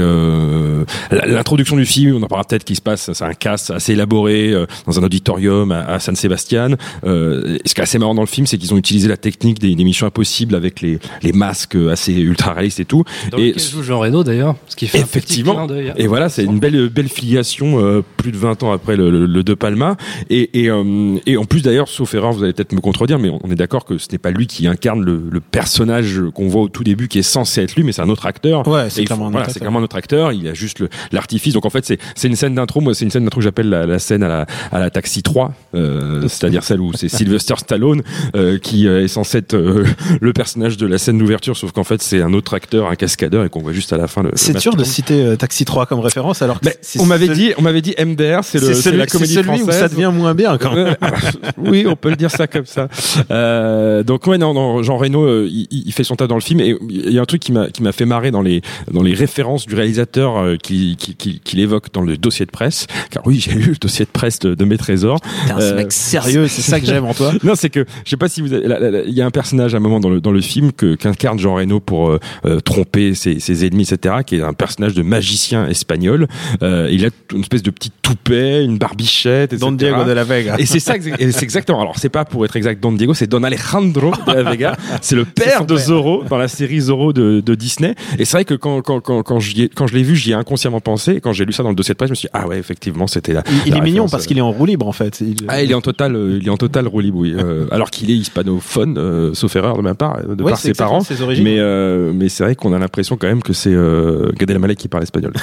l'introduction 1.10 1.76
du 1.76 1.86
film. 1.86 2.16
On 2.16 2.22
en 2.22 2.26
parlera 2.26 2.46
peut-être 2.46 2.64
qui 2.64 2.76
se 2.76 2.82
passe. 2.82 3.12
C'est 3.12 3.24
un 3.24 3.34
cast 3.34 3.70
assez 3.70 3.92
élaboré 3.92 4.54
dans 4.86 4.98
un 4.98 5.02
auditorium 5.02 5.72
à, 5.72 5.98
San 6.00 6.16
Sebastian. 6.16 6.76
Ce 7.04 7.74
qui 7.74 7.80
est 7.80 7.82
assez 7.82 7.98
marrant 7.98 8.14
dans 8.14 8.22
le 8.22 8.26
film, 8.26 8.46
c'est 8.46 8.58
qu'ils 8.58 8.72
ont 8.74 8.78
utilisé 8.78 9.08
la 9.08 9.16
technique 9.16 9.58
des, 9.58 9.74
des 9.74 9.84
missions 9.84 10.06
impossibles 10.06 10.54
avec 10.54 10.80
les, 10.80 10.98
les 11.22 11.32
masques 11.32 11.71
assez 11.90 12.12
ultra 12.12 12.52
réalistes 12.54 12.80
et 12.80 12.84
tout. 12.84 13.04
Dans 13.30 13.38
et 13.38 13.48
lequel 13.52 13.62
joue 13.62 13.82
Jean 13.82 13.98
Reno 14.00 14.24
d'ailleurs, 14.24 14.56
ce 14.68 14.76
qui 14.76 14.86
fait 14.86 14.98
un 14.98 15.02
petit 15.02 15.08
Effectivement. 15.18 15.66
clin. 15.66 15.92
Et 15.96 16.06
voilà, 16.06 16.28
c'est 16.28 16.44
une 16.44 16.58
belle 16.58 16.88
belle 16.88 17.08
filiation 17.08 17.78
euh, 17.84 18.02
plus 18.16 18.32
de 18.32 18.36
20 18.36 18.62
ans 18.62 18.72
après 18.72 18.96
le, 18.96 19.10
le, 19.10 19.26
le 19.26 19.42
De 19.42 19.54
Palma. 19.54 19.96
Et, 20.30 20.62
et, 20.62 20.70
euh, 20.70 21.16
et 21.26 21.36
en 21.36 21.44
plus 21.44 21.62
d'ailleurs, 21.62 21.88
sauf 21.88 22.14
erreur, 22.14 22.32
vous 22.32 22.42
allez 22.42 22.52
peut-être 22.52 22.72
me 22.72 22.80
contredire, 22.80 23.18
mais 23.18 23.30
on 23.42 23.50
est 23.50 23.54
d'accord 23.56 23.84
que 23.84 23.98
ce 23.98 24.08
n'est 24.12 24.18
pas 24.18 24.30
lui 24.30 24.46
qui 24.46 24.66
incarne 24.66 25.04
le, 25.04 25.22
le 25.30 25.40
personnage 25.40 26.20
qu'on 26.34 26.48
voit 26.48 26.62
au 26.62 26.68
tout 26.68 26.84
début, 26.84 27.08
qui 27.08 27.18
est 27.18 27.22
censé 27.22 27.62
être 27.62 27.74
lui, 27.76 27.82
mais 27.84 27.92
c'est 27.92 28.02
un 28.02 28.08
autre 28.08 28.26
acteur. 28.26 28.66
Ouais, 28.66 28.90
c'est 28.90 29.04
clairement 29.04 29.24
faut- 29.24 29.28
un 29.28 29.30
voilà, 29.32 29.44
autre 29.46 29.50
acteur. 29.50 29.60
clairement 29.60 29.80
notre 29.80 29.96
acteur. 29.96 30.32
Il 30.32 30.46
a 30.48 30.54
juste 30.54 30.82
l'artifice. 31.12 31.54
Donc 31.54 31.66
en 31.66 31.70
fait, 31.70 31.84
c'est 31.86 31.98
c'est 32.14 32.28
une 32.28 32.36
scène 32.36 32.54
d'intro. 32.54 32.80
Moi, 32.80 32.94
c'est 32.94 33.04
une 33.04 33.10
scène 33.10 33.24
d'intro 33.24 33.38
que 33.40 33.44
j'appelle 33.44 33.68
la, 33.68 33.86
la 33.86 33.98
scène 33.98 34.22
à 34.22 34.28
la, 34.28 34.46
à 34.70 34.78
la 34.80 34.90
Taxi 34.90 35.22
3, 35.22 35.52
euh, 35.74 36.22
c'est-à-dire 36.28 36.62
celle 36.64 36.80
où 36.80 36.92
c'est 36.92 37.08
Sylvester 37.08 37.54
Stallone 37.58 38.02
euh, 38.36 38.58
qui 38.58 38.86
euh, 38.86 39.04
est 39.04 39.08
censé 39.08 39.38
être 39.38 39.54
euh, 39.54 39.84
le 40.20 40.32
personnage 40.32 40.76
de 40.76 40.86
la 40.86 40.98
scène 40.98 41.18
d'ouverture, 41.18 41.56
sauf 41.62 41.70
qu'en 41.72 41.84
fait 41.84 42.02
c'est 42.02 42.20
un 42.20 42.32
autre 42.32 42.54
acteur, 42.54 42.88
un 42.90 42.96
cascadeur, 42.96 43.44
et 43.44 43.48
qu'on 43.48 43.60
voit 43.62 43.72
juste 43.72 43.92
à 43.92 43.96
la 43.96 44.08
fin. 44.08 44.22
Le, 44.24 44.32
C'est 44.34 44.58
dur 44.58 44.74
de 44.74 44.82
citer 44.84 45.22
euh, 45.24 45.36
Taxi 45.36 45.64
3 45.64 45.86
comme 45.86 46.00
référence 46.00 46.42
alors 46.42 46.58
que 46.60 46.66
Mais 46.66 46.76
c'est 46.82 47.00
on 47.00 47.06
m'avait 47.06 47.28
dit, 47.28 47.52
on 47.56 47.62
m'avait 47.62 47.80
dit 47.82 47.94
MDR, 48.04 48.40
c'est 48.42 48.58
le, 48.60 48.74
c'est 48.74 48.90
la 48.92 49.04
c'est 49.04 49.12
comédie 49.12 49.34
celui 49.34 49.62
où 49.62 49.70
ça 49.70 49.88
devient 49.88 50.10
moins 50.12 50.34
bien 50.34 50.58
quand 50.58 50.74
même. 50.74 50.96
Oui, 51.58 51.84
on 51.86 51.94
peut 51.96 52.10
le 52.10 52.16
dire 52.16 52.30
ça 52.30 52.46
comme 52.48 52.66
ça. 52.66 52.88
Euh, 53.30 54.02
donc 54.02 54.26
ouais, 54.26 54.38
non, 54.38 54.52
non 54.54 54.82
Jean 54.82 54.96
Reno, 54.96 55.24
euh, 55.24 55.48
il, 55.50 55.66
il 55.70 55.92
fait 55.92 56.04
son 56.04 56.16
tas 56.16 56.26
dans 56.26 56.34
le 56.34 56.40
film 56.40 56.60
et 56.60 56.76
il 56.88 57.12
y 57.12 57.18
a 57.18 57.22
un 57.22 57.26
truc 57.26 57.40
qui 57.40 57.52
m'a 57.52 57.68
qui 57.68 57.82
m'a 57.82 57.92
fait 57.92 58.04
marrer 58.04 58.30
dans 58.30 58.42
les 58.42 58.62
dans 58.90 59.02
les 59.02 59.14
références 59.14 59.66
du 59.66 59.74
réalisateur 59.74 60.36
euh, 60.38 60.56
qui 60.56 60.96
qui 60.96 61.14
qui, 61.14 61.40
qui 61.40 61.56
l'évoque 61.56 61.92
dans 61.92 62.02
le 62.02 62.16
dossier 62.16 62.46
de 62.46 62.50
presse. 62.50 62.86
Car 63.10 63.26
oui, 63.26 63.38
j'ai 63.44 63.52
lu 63.52 63.70
le 63.70 63.76
dossier 63.76 64.04
de 64.04 64.10
presse 64.10 64.38
de, 64.40 64.54
de 64.54 64.64
mes 64.64 64.78
trésors. 64.78 65.18
Ce 65.46 65.52
Euh, 65.62 65.76
mec 65.76 65.92
sérieux, 65.92 66.48
c'est 66.48 66.62
ça 66.62 66.80
que 66.80 66.86
j'aime 66.86 67.04
en 67.04 67.14
toi. 67.14 67.32
Non, 67.44 67.54
c'est 67.54 67.70
que 67.70 67.84
je 68.04 68.10
sais 68.10 68.16
pas 68.16 68.28
si 68.28 68.40
vous 68.40 68.52
avez- 68.52 68.66
là, 68.66 68.78
là, 68.78 68.90
là, 68.90 69.00
il 69.06 69.12
y 69.14 69.20
a 69.22 69.26
un 69.26 69.30
personnage 69.30 69.74
à 69.74 69.78
un 69.78 69.80
moment 69.80 70.00
dans 70.00 70.10
le 70.10 70.20
dans 70.20 70.30
le 70.32 70.40
film 70.40 70.72
que 70.72 70.94
qu'incarne 70.94 71.38
Jean 71.38 71.51
Reno 71.54 71.80
pour 71.80 72.10
euh, 72.10 72.18
euh, 72.44 72.60
tromper 72.60 73.14
ses, 73.14 73.40
ses 73.40 73.66
ennemis 73.66 73.82
etc. 73.90 74.16
qui 74.26 74.36
est 74.36 74.42
un 74.42 74.52
personnage 74.52 74.94
de 74.94 75.02
magicien 75.02 75.66
espagnol. 75.66 76.26
Euh, 76.62 76.88
il 76.90 77.04
a 77.06 77.08
une 77.32 77.40
espèce 77.40 77.62
de 77.62 77.70
petit 77.70 77.90
toupet, 78.02 78.64
une 78.64 78.78
barbichette, 78.78 79.52
etc. 79.52 79.60
Don 79.60 79.72
Diego 79.72 80.04
de 80.04 80.12
la 80.12 80.24
Vega. 80.24 80.56
Et 80.58 80.66
c'est 80.66 80.80
ça, 80.80 80.94
c'est 81.00 81.42
exactement. 81.42 81.80
Alors, 81.80 81.98
c'est 81.98 82.08
pas 82.08 82.24
pour 82.24 82.44
être 82.44 82.56
exact 82.56 82.82
Don 82.82 82.92
Diego, 82.92 83.14
c'est 83.14 83.26
Don 83.26 83.42
Alejandro 83.42 84.12
de 84.26 84.32
la 84.32 84.42
Vega. 84.42 84.76
C'est 85.00 85.16
le 85.16 85.24
père 85.26 85.64
de 85.66 85.74
père. 85.74 85.84
Zorro 85.84 86.24
dans 86.28 86.38
la 86.38 86.48
série 86.48 86.80
Zorro 86.80 87.12
de, 87.12 87.40
de 87.44 87.54
Disney. 87.54 87.94
Et 88.18 88.24
c'est 88.24 88.36
vrai 88.38 88.44
que 88.44 88.54
quand, 88.54 88.82
quand, 88.82 89.00
quand, 89.00 89.22
quand, 89.22 89.38
ai- 89.40 89.68
quand 89.74 89.86
je 89.86 89.94
l'ai 89.94 90.02
vu, 90.02 90.16
j'y 90.16 90.30
ai 90.32 90.34
inconsciemment 90.34 90.80
pensé. 90.80 91.12
Et 91.14 91.20
quand 91.20 91.32
j'ai 91.32 91.44
lu 91.44 91.52
ça 91.52 91.62
dans 91.62 91.68
le 91.70 91.74
dossier 91.74 91.94
de 91.94 91.96
presse, 91.96 92.08
je 92.08 92.12
me 92.12 92.16
suis 92.16 92.26
dit, 92.26 92.30
ah 92.34 92.46
ouais, 92.46 92.58
effectivement, 92.58 93.06
c'était 93.06 93.32
là. 93.32 93.42
Il, 93.66 93.72
il 93.72 93.76
est 93.76 93.80
mignon 93.80 94.08
parce 94.08 94.26
qu'il 94.26 94.38
est 94.38 94.42
en 94.42 94.50
roue 94.50 94.66
libre 94.66 94.86
en 94.86 94.92
fait. 94.92 95.20
Il- 95.20 95.36
Ah, 95.48 95.62
il 95.62 95.70
est 95.70 95.74
en 95.74 95.80
total, 95.80 96.16
il 96.40 96.46
est 96.46 96.50
en 96.50 96.56
total 96.56 96.86
roue 96.86 97.00
libre, 97.00 97.18
oui. 97.18 97.34
Euh, 97.36 97.66
alors 97.70 97.90
qu'il 97.90 98.10
est 98.10 98.14
hispanophone, 98.14 98.96
euh, 98.98 99.34
sauf 99.34 99.54
erreur 99.56 99.76
de 99.76 99.82
ma 99.82 99.94
part, 99.94 100.18
de 100.26 100.42
Ouais, 100.42 100.50
par 100.50 100.58
ses 100.58 100.72
parents. 100.74 101.00
ses 101.00 101.20
origines. 101.22 101.41
Mais, 101.42 101.58
euh, 101.58 102.12
mais 102.14 102.28
c'est 102.28 102.44
vrai 102.44 102.54
qu'on 102.54 102.72
a 102.72 102.78
l'impression 102.78 103.16
quand 103.16 103.26
même 103.26 103.42
que 103.42 103.52
c'est 103.52 103.72
euh, 103.72 104.30
Gad 104.38 104.50
Elmaleh 104.50 104.76
qui 104.76 104.88
parle 104.88 105.02
espagnol. 105.02 105.32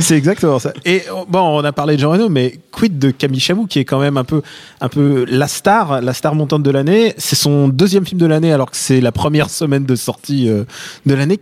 C'est 0.00 0.16
exactement 0.16 0.58
ça. 0.58 0.72
Et 0.84 1.02
oh, 1.12 1.24
bon, 1.28 1.40
on 1.40 1.64
a 1.64 1.72
parlé 1.72 1.96
de 1.96 2.00
Jean 2.00 2.10
Reno, 2.10 2.28
mais 2.28 2.58
quid 2.72 2.98
de 2.98 3.10
Camille 3.10 3.40
Chamou, 3.40 3.66
qui 3.66 3.78
est 3.78 3.84
quand 3.84 4.00
même 4.00 4.16
un 4.16 4.24
peu, 4.24 4.42
un 4.80 4.88
peu 4.88 5.24
la 5.28 5.48
star, 5.48 6.00
la 6.00 6.12
star 6.12 6.34
montante 6.34 6.62
de 6.62 6.70
l'année. 6.70 7.14
C'est 7.16 7.36
son 7.36 7.68
deuxième 7.68 8.04
film 8.04 8.20
de 8.20 8.26
l'année, 8.26 8.52
alors 8.52 8.70
que 8.70 8.76
c'est 8.76 9.00
la 9.00 9.12
première 9.12 9.50
semaine 9.50 9.84
de 9.84 9.96
sortie 9.96 10.48
euh, 10.48 10.64
de 11.06 11.14
l'année. 11.14 11.38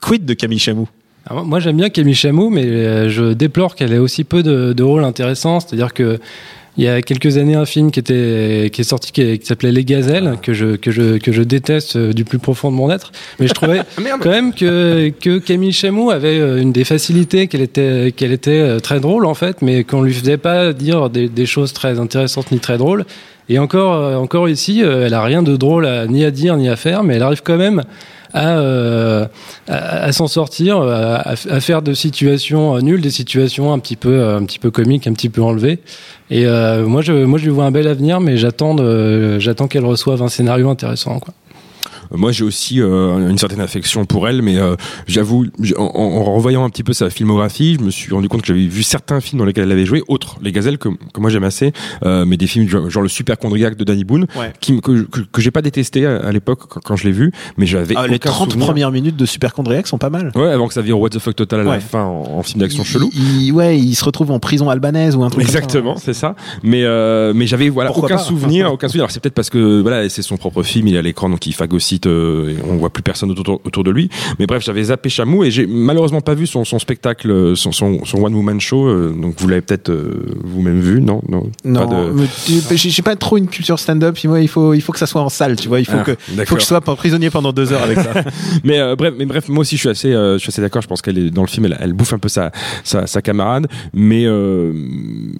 Quid 0.00 0.24
de 0.24 0.34
Camille 0.34 0.58
Chamou 0.58 0.88
Alors, 1.26 1.44
moi, 1.44 1.60
j'aime 1.60 1.76
bien 1.76 1.90
Camille 1.90 2.14
Chamou, 2.14 2.50
mais 2.50 2.64
euh, 2.64 3.08
je 3.08 3.32
déplore 3.32 3.74
qu'elle 3.74 3.92
ait 3.92 3.98
aussi 3.98 4.24
peu 4.24 4.42
de, 4.42 4.72
de 4.72 4.82
rôles 4.82 5.04
intéressants. 5.04 5.60
C'est-à-dire 5.60 5.92
que 5.94 6.20
il 6.76 6.84
y 6.84 6.88
a 6.88 7.02
quelques 7.02 7.36
années, 7.36 7.54
un 7.54 7.66
film 7.66 7.90
qui 7.90 8.00
était 8.00 8.70
qui 8.72 8.80
est 8.80 8.84
sorti 8.84 9.12
qui, 9.12 9.40
s'appelait 9.44 9.70
Les 9.70 9.84
Gazelles, 9.84 10.38
que 10.42 10.52
je 10.52 10.76
que 10.76 10.90
je 10.90 11.18
que 11.18 11.30
je 11.30 11.42
déteste 11.42 11.96
euh, 11.96 12.12
du 12.12 12.24
plus 12.24 12.38
profond 12.38 12.70
de 12.70 12.76
mon 12.76 12.90
être. 12.90 13.12
Mais 13.38 13.46
je 13.46 13.54
trouvais 13.54 13.82
quand 14.20 14.30
même 14.30 14.52
que 14.52 15.12
que 15.20 15.38
Camille 15.38 15.72
Chamou 15.72 16.10
avait 16.10 16.38
euh, 16.38 16.60
une 16.60 16.72
des 16.72 16.84
facilités 16.84 17.46
qu'elle 17.46 17.60
était 17.60 18.12
qu'elle 18.16 18.32
était 18.32 18.50
euh, 18.50 18.80
très 18.80 18.98
drôle 18.98 19.24
en 19.24 19.34
fait, 19.34 19.62
mais 19.62 19.84
qu'on 19.84 20.02
lui 20.02 20.12
faisait 20.12 20.36
pas 20.36 20.72
dire 20.72 21.10
des, 21.10 21.28
des 21.28 21.46
choses 21.46 21.72
très 21.72 22.00
intéressantes 22.00 22.50
ni 22.50 22.58
très 22.58 22.76
drôles. 22.76 23.04
Et 23.48 23.58
encore 23.58 24.20
encore 24.20 24.48
ici, 24.48 24.80
elle 24.80 25.12
a 25.12 25.22
rien 25.22 25.42
de 25.42 25.56
drôle 25.56 25.86
à, 25.86 26.06
ni 26.06 26.24
à 26.24 26.30
dire 26.30 26.56
ni 26.56 26.68
à 26.68 26.76
faire, 26.76 27.04
mais 27.04 27.16
elle 27.16 27.22
arrive 27.22 27.42
quand 27.44 27.58
même 27.58 27.84
à, 28.34 28.58
euh, 28.58 29.26
à, 29.68 30.04
à 30.04 30.12
s'en 30.12 30.26
sortir, 30.26 30.78
à, 30.78 31.30
à 31.30 31.60
faire 31.60 31.82
de 31.82 31.94
situations 31.94 32.76
euh, 32.76 32.80
nulles 32.80 33.00
des 33.00 33.10
situations 33.10 33.72
un 33.72 33.78
petit 33.78 33.96
peu, 33.96 34.12
euh, 34.12 34.38
un 34.38 34.44
petit 34.44 34.58
peu 34.58 34.70
comiques, 34.70 35.06
un 35.06 35.12
petit 35.12 35.28
peu 35.28 35.42
enlevées. 35.42 35.78
Et 36.30 36.46
euh, 36.46 36.86
moi, 36.86 37.02
je, 37.02 37.12
moi, 37.12 37.38
je 37.38 37.44
lui 37.44 37.52
vois 37.52 37.64
un 37.64 37.70
bel 37.70 37.86
avenir, 37.86 38.20
mais 38.20 38.36
j'attends, 38.36 38.76
j'attends 39.38 39.68
qu'elle 39.68 39.84
reçoive 39.84 40.22
un 40.22 40.28
scénario 40.28 40.68
intéressant. 40.68 41.18
Quoi. 41.18 41.34
Moi, 42.16 42.32
j'ai 42.32 42.44
aussi 42.44 42.80
euh, 42.80 43.28
une 43.28 43.38
certaine 43.38 43.60
affection 43.60 44.04
pour 44.04 44.28
elle, 44.28 44.42
mais 44.42 44.56
euh, 44.58 44.76
j'avoue, 45.06 45.46
en, 45.76 45.82
en 45.84 46.34
revoyant 46.34 46.64
un 46.64 46.70
petit 46.70 46.82
peu 46.82 46.92
sa 46.92 47.10
filmographie, 47.10 47.76
je 47.78 47.84
me 47.84 47.90
suis 47.90 48.12
rendu 48.14 48.28
compte 48.28 48.42
que 48.42 48.46
j'avais 48.46 48.66
vu 48.66 48.82
certains 48.82 49.20
films 49.20 49.38
dans 49.40 49.44
lesquels 49.44 49.64
elle 49.64 49.72
avait 49.72 49.84
joué, 49.86 50.02
autres, 50.08 50.36
Les 50.42 50.52
Gazelles, 50.52 50.78
que, 50.78 50.88
que 50.88 51.20
moi 51.20 51.30
j'aime 51.30 51.44
assez, 51.44 51.72
euh, 52.04 52.24
mais 52.24 52.36
des 52.36 52.46
films 52.46 52.68
genre, 52.68 52.90
genre 52.90 53.02
Le 53.02 53.08
Super 53.08 53.36
Chondriaque 53.40 53.76
de 53.76 53.84
Danny 53.84 54.04
Boone, 54.04 54.26
Ouais. 54.36 54.52
qui, 54.60 54.80
que, 54.80 55.02
que, 55.04 55.20
que 55.20 55.40
j'ai 55.40 55.50
pas 55.50 55.62
détesté 55.62 56.06
à, 56.06 56.16
à 56.18 56.32
l'époque 56.32 56.60
quand, 56.68 56.80
quand 56.84 56.96
je 56.96 57.04
l'ai 57.04 57.12
vu, 57.12 57.32
mais 57.56 57.66
j'avais 57.66 57.94
Ah, 57.96 58.06
Les 58.06 58.16
aucun 58.16 58.30
30 58.30 58.50
souvenir. 58.50 58.66
premières 58.66 58.90
minutes 58.92 59.16
de 59.16 59.26
Superchondriac 59.26 59.86
sont 59.86 59.98
pas 59.98 60.10
mal. 60.10 60.32
Ouais, 60.34 60.50
avant 60.50 60.68
que 60.68 60.74
ça 60.74 60.82
vire 60.82 60.98
au 60.98 61.02
What 61.02 61.10
the 61.10 61.18
fuck 61.18 61.36
total 61.36 61.60
à 61.60 61.64
Ouais. 61.64 61.70
la 61.76 61.80
fin 61.80 62.04
en, 62.04 62.24
en 62.38 62.42
film 62.42 62.60
d'action 62.60 62.84
chelou. 62.84 63.10
Il, 63.14 63.52
ouais, 63.52 63.78
il 63.78 63.94
se 63.94 64.04
retrouve 64.04 64.30
en 64.30 64.38
prison 64.38 64.68
albanaise 64.70 65.16
ou 65.16 65.24
un 65.24 65.30
truc. 65.30 65.42
Exactement, 65.44 65.96
c'est 65.96 66.12
ça. 66.14 66.34
Mais 66.62 66.82
euh, 66.84 67.32
mais 67.34 67.46
j'avais 67.46 67.68
voilà 67.68 67.90
Pourquoi 67.90 68.06
aucun 68.08 68.16
pas 68.16 68.22
souvenir, 68.22 68.72
aucun 68.72 68.88
souvenir. 68.88 69.02
Alors 69.04 69.10
c'est 69.10 69.20
peut-être 69.20 69.34
parce 69.34 69.50
que 69.50 69.80
voilà, 69.80 70.08
c'est 70.08 70.22
son 70.22 70.36
propre 70.36 70.62
film, 70.62 70.88
il 70.88 70.94
est 70.94 70.98
à 70.98 71.02
l'écran 71.02 71.28
donc 71.28 71.46
il 71.46 71.52
phagocyte, 71.52 72.03
euh, 72.06 72.50
et 72.50 72.56
on 72.68 72.76
voit 72.76 72.90
plus 72.90 73.02
personne 73.02 73.30
autour, 73.30 73.60
autour 73.64 73.84
de 73.84 73.90
lui. 73.90 74.08
Mais 74.38 74.46
bref, 74.46 74.62
j'avais 74.64 74.84
zappé 74.84 75.08
Chamou 75.08 75.44
et 75.44 75.50
j'ai 75.50 75.66
malheureusement 75.66 76.20
pas 76.20 76.34
vu 76.34 76.46
son, 76.46 76.64
son 76.64 76.78
spectacle, 76.78 77.30
euh, 77.30 77.54
son, 77.54 77.72
son, 77.72 78.04
son 78.04 78.22
one 78.22 78.34
woman 78.34 78.60
show. 78.60 78.86
euh, 78.86 79.12
donc 79.12 79.34
vous 79.38 79.48
l'avez 79.48 79.62
peut-être 79.62 79.90
euh, 79.90 80.26
vous-même 80.42 80.80
vu, 80.80 81.00
non? 81.00 81.22
Non. 81.28 81.50
Non, 81.64 81.86
de- 82.12 82.24
j'ai 82.74 83.02
pas 83.02 83.16
trop 83.16 83.36
une 83.36 83.46
culture 83.48 83.78
stand-up. 83.78 84.16
Moi, 84.24 84.40
il 84.40 84.48
faut, 84.48 84.74
il 84.74 84.80
faut 84.80 84.92
que 84.92 84.98
ça 84.98 85.06
soit 85.06 85.22
en 85.22 85.28
salle, 85.28 85.56
tu 85.56 85.68
vois. 85.68 85.80
Il 85.80 85.86
faut 85.86 85.96
Ah, 85.98 86.04
que, 86.04 86.44
faut 86.44 86.54
que 86.56 86.60
je 86.60 86.66
sois 86.66 86.80
prisonnier 86.80 87.30
pendant 87.30 87.52
deux 87.52 87.72
heures 87.72 87.82
avec 87.82 87.98
ça. 87.98 88.12
mais 88.64 88.78
euh, 88.80 88.96
bref, 88.96 89.14
mais 89.18 89.26
bref, 89.26 89.48
moi 89.48 89.60
aussi 89.62 89.76
je 89.76 89.80
suis 89.80 89.88
assez, 89.88 90.12
euh, 90.12 90.34
je 90.34 90.38
suis 90.38 90.48
assez 90.50 90.60
d'accord. 90.62 90.82
Je 90.82 90.88
pense 90.88 91.02
qu'elle 91.02 91.18
est 91.18 91.30
dans 91.30 91.42
le 91.42 91.48
film, 91.48 91.66
elle, 91.66 91.76
elle 91.80 91.92
bouffe 91.92 92.12
un 92.12 92.18
peu 92.18 92.28
sa 92.28 92.50
sa, 92.82 93.06
sa 93.06 93.22
camarade, 93.22 93.66
mais 93.92 94.24
euh, 94.26 94.72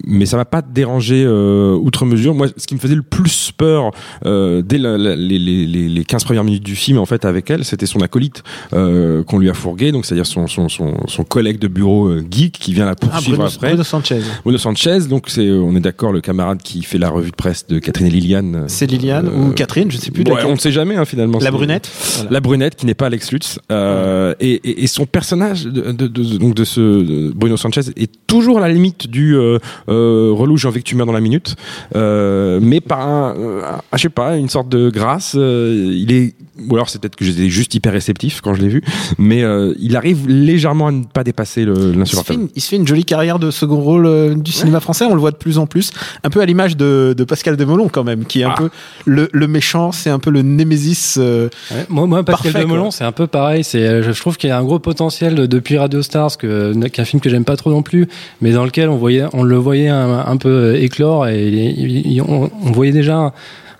mais 0.05 0.25
ça 0.25 0.37
m'a 0.37 0.45
pas 0.45 0.61
dérangé 0.61 1.23
euh, 1.25 1.73
outre 1.75 2.05
mesure. 2.05 2.33
Moi, 2.33 2.47
ce 2.57 2.67
qui 2.67 2.75
me 2.75 2.79
faisait 2.79 2.95
le 2.95 3.01
plus 3.03 3.51
peur 3.55 3.91
euh, 4.25 4.61
dès 4.61 4.77
la- 4.77 4.97
la- 4.97 5.15
les, 5.15 5.39
les, 5.39 5.65
les, 5.65 5.89
les 5.89 6.03
15 6.05 6.23
premières 6.23 6.43
minutes 6.43 6.54
du 6.59 6.75
film, 6.75 6.97
en 6.97 7.05
fait, 7.05 7.25
avec 7.25 7.49
elle, 7.49 7.63
c'était 7.65 7.85
son 7.85 7.99
acolyte 8.01 8.43
euh, 8.73 9.23
qu'on 9.23 9.37
lui 9.39 9.49
a 9.49 9.53
fourgué, 9.53 9.91
donc 9.91 10.05
c'est-à-dire 10.05 10.25
son, 10.25 10.47
son, 10.47 10.69
son, 10.69 10.93
son 11.07 11.23
collègue 11.23 11.59
de 11.59 11.67
bureau 11.67 12.07
euh, 12.07 12.23
geek 12.29 12.53
qui 12.53 12.73
vient 12.73 12.85
la 12.85 12.91
Ah, 12.91 12.95
poursuivre 12.95 13.37
Bruno, 13.37 13.51
après. 13.53 13.67
Bruno 13.69 13.83
Sanchez. 13.83 14.19
Bruno 14.43 14.57
Sanchez, 14.57 14.99
donc 15.09 15.25
c'est, 15.29 15.45
euh, 15.47 15.59
on 15.59 15.75
est 15.75 15.79
d'accord, 15.79 16.11
le 16.11 16.21
camarade 16.21 16.61
qui 16.61 16.83
fait 16.83 16.97
la 16.97 17.09
revue 17.09 17.31
de 17.31 17.35
presse 17.35 17.67
de 17.67 17.79
Catherine 17.79 18.07
et 18.07 18.11
Liliane. 18.11 18.65
C'est 18.67 18.85
Liliane 18.89 19.27
Euh, 19.27 19.49
ou 19.49 19.51
Catherine, 19.51 19.91
je 19.91 19.97
sais 19.97 20.11
plus. 20.11 20.23
Ouais, 20.23 20.31
laquelle. 20.31 20.45
on 20.47 20.53
ne 20.53 20.59
sait 20.59 20.71
jamais 20.71 20.95
hein, 20.95 21.05
finalement. 21.05 21.39
La 21.41 21.51
brunette. 21.51 21.89
Voilà. 22.15 22.31
la 22.31 22.39
brunette 22.39 22.75
qui 22.75 22.85
n'est 22.85 22.93
pas 22.93 23.07
Alex 23.07 23.31
Lutz 23.31 23.59
euh, 23.71 24.33
et, 24.39 24.53
et, 24.53 24.83
et 24.83 24.87
son 24.87 25.05
personnage 25.05 25.65
de, 25.65 25.91
de, 25.91 26.07
de- 26.07 26.37
donc 26.37 26.55
de 26.55 26.63
ce 26.63 27.31
Bruno 27.33 27.57
Sanchez 27.57 27.81
est 27.95 28.11
toujours 28.27 28.57
à 28.57 28.61
la 28.61 28.69
limite 28.73 29.07
du 29.07 29.35
euh, 29.35 29.59
euh, 29.89 30.31
relou 30.33 30.57
j'ai 30.57 30.67
envie 30.67 30.79
que 30.79 30.87
tu 30.87 30.95
meurs 30.95 31.05
dans 31.05 31.11
la 31.13 31.19
minute 31.21 31.55
euh, 31.95 32.59
mais 32.61 32.81
par 32.81 33.01
un, 33.01 33.35
euh, 33.37 33.61
un- 33.63 33.81
je 33.97 34.01
sais 34.03 34.09
pas 34.09 34.37
une 34.37 34.49
sorte 34.49 34.69
de 34.69 34.89
grâce 34.89 35.33
euh, 35.37 35.91
il 35.95 36.11
est 36.11 36.34
ou 36.69 36.73
alors 36.75 36.89
c'est 36.89 36.99
peut-être 37.01 37.15
que 37.17 37.25
j'étais 37.25 37.49
juste 37.49 37.75
hyper 37.75 37.91
réceptif 37.91 38.39
quand 38.41 38.53
je 38.53 38.61
l'ai 38.61 38.69
vu. 38.69 38.81
Mais 39.17 39.43
euh, 39.43 39.73
il 39.79 39.95
arrive 39.97 40.27
légèrement 40.27 40.87
à 40.87 40.91
ne 40.91 41.03
pas 41.03 41.23
dépasser 41.23 41.65
le- 41.65 41.93
Il 41.95 42.05
se, 42.07 42.15
fait 42.23 42.33
une, 42.35 42.47
il 42.55 42.61
se 42.61 42.69
fait 42.69 42.75
une 42.77 42.87
jolie 42.87 43.03
carrière 43.05 43.39
de 43.39 43.51
second 43.51 43.79
rôle 43.81 44.05
euh, 44.05 44.35
du 44.35 44.51
cinéma 44.51 44.79
français, 44.79 45.05
on 45.05 45.13
le 45.13 45.19
voit 45.19 45.31
de 45.31 45.35
plus 45.35 45.57
en 45.57 45.65
plus, 45.67 45.91
un 46.23 46.29
peu 46.29 46.39
à 46.41 46.45
l'image 46.45 46.77
de, 46.77 47.13
de 47.17 47.23
Pascal 47.25 47.57
Demolon 47.57 47.89
quand 47.89 48.03
même, 48.05 48.25
qui 48.25 48.41
est 48.41 48.45
un 48.45 48.51
Ah. 48.51 48.55
peu 48.57 48.69
le, 49.05 49.29
le 49.33 49.47
méchant, 49.47 49.91
c'est 49.91 50.09
un 50.09 50.19
peu 50.19 50.29
le 50.29 50.41
némésis. 50.43 51.17
euh, 51.19 51.49
Ouais, 51.71 51.85
moi, 51.89 52.07
moi, 52.07 52.23
Pascal 52.23 52.51
Parfait, 52.53 52.65
Demolon, 52.65 52.89
c'est 52.91 53.03
un 53.03 53.11
peu 53.11 53.27
pareil. 53.27 53.63
C'est, 53.63 53.85
euh, 53.85 54.01
je 54.03 54.11
je 54.13 54.19
trouve 54.21 54.37
qu'il 54.37 54.47
y 54.49 54.51
a 54.51 54.57
un 54.57 54.63
gros 54.63 54.79
potentiel 54.79 55.35
de- 55.35 55.45
depuis 55.45 55.77
Radio 55.77 56.01
Stars, 56.01 56.37
que, 56.37 56.73
qu'un 56.87 57.05
film 57.05 57.21
que 57.21 57.29
j'aime 57.29 57.43
pas 57.45 57.57
trop 57.57 57.69
non 57.69 57.81
plus, 57.83 58.07
mais 58.41 58.51
dans 58.53 58.63
lequel 58.65 58.87
on 58.89 58.95
voyait, 58.97 59.25
on 59.33 59.43
le 59.43 59.57
voyait 59.57 59.89
un, 59.89 60.19
un 60.25 60.37
peu 60.37 60.75
éclore. 60.77 61.27
Et 61.27 62.19
on, 62.25 62.49
on 62.63 62.71
voyait 62.71 62.91
déjà 62.93 63.17
un, 63.17 63.33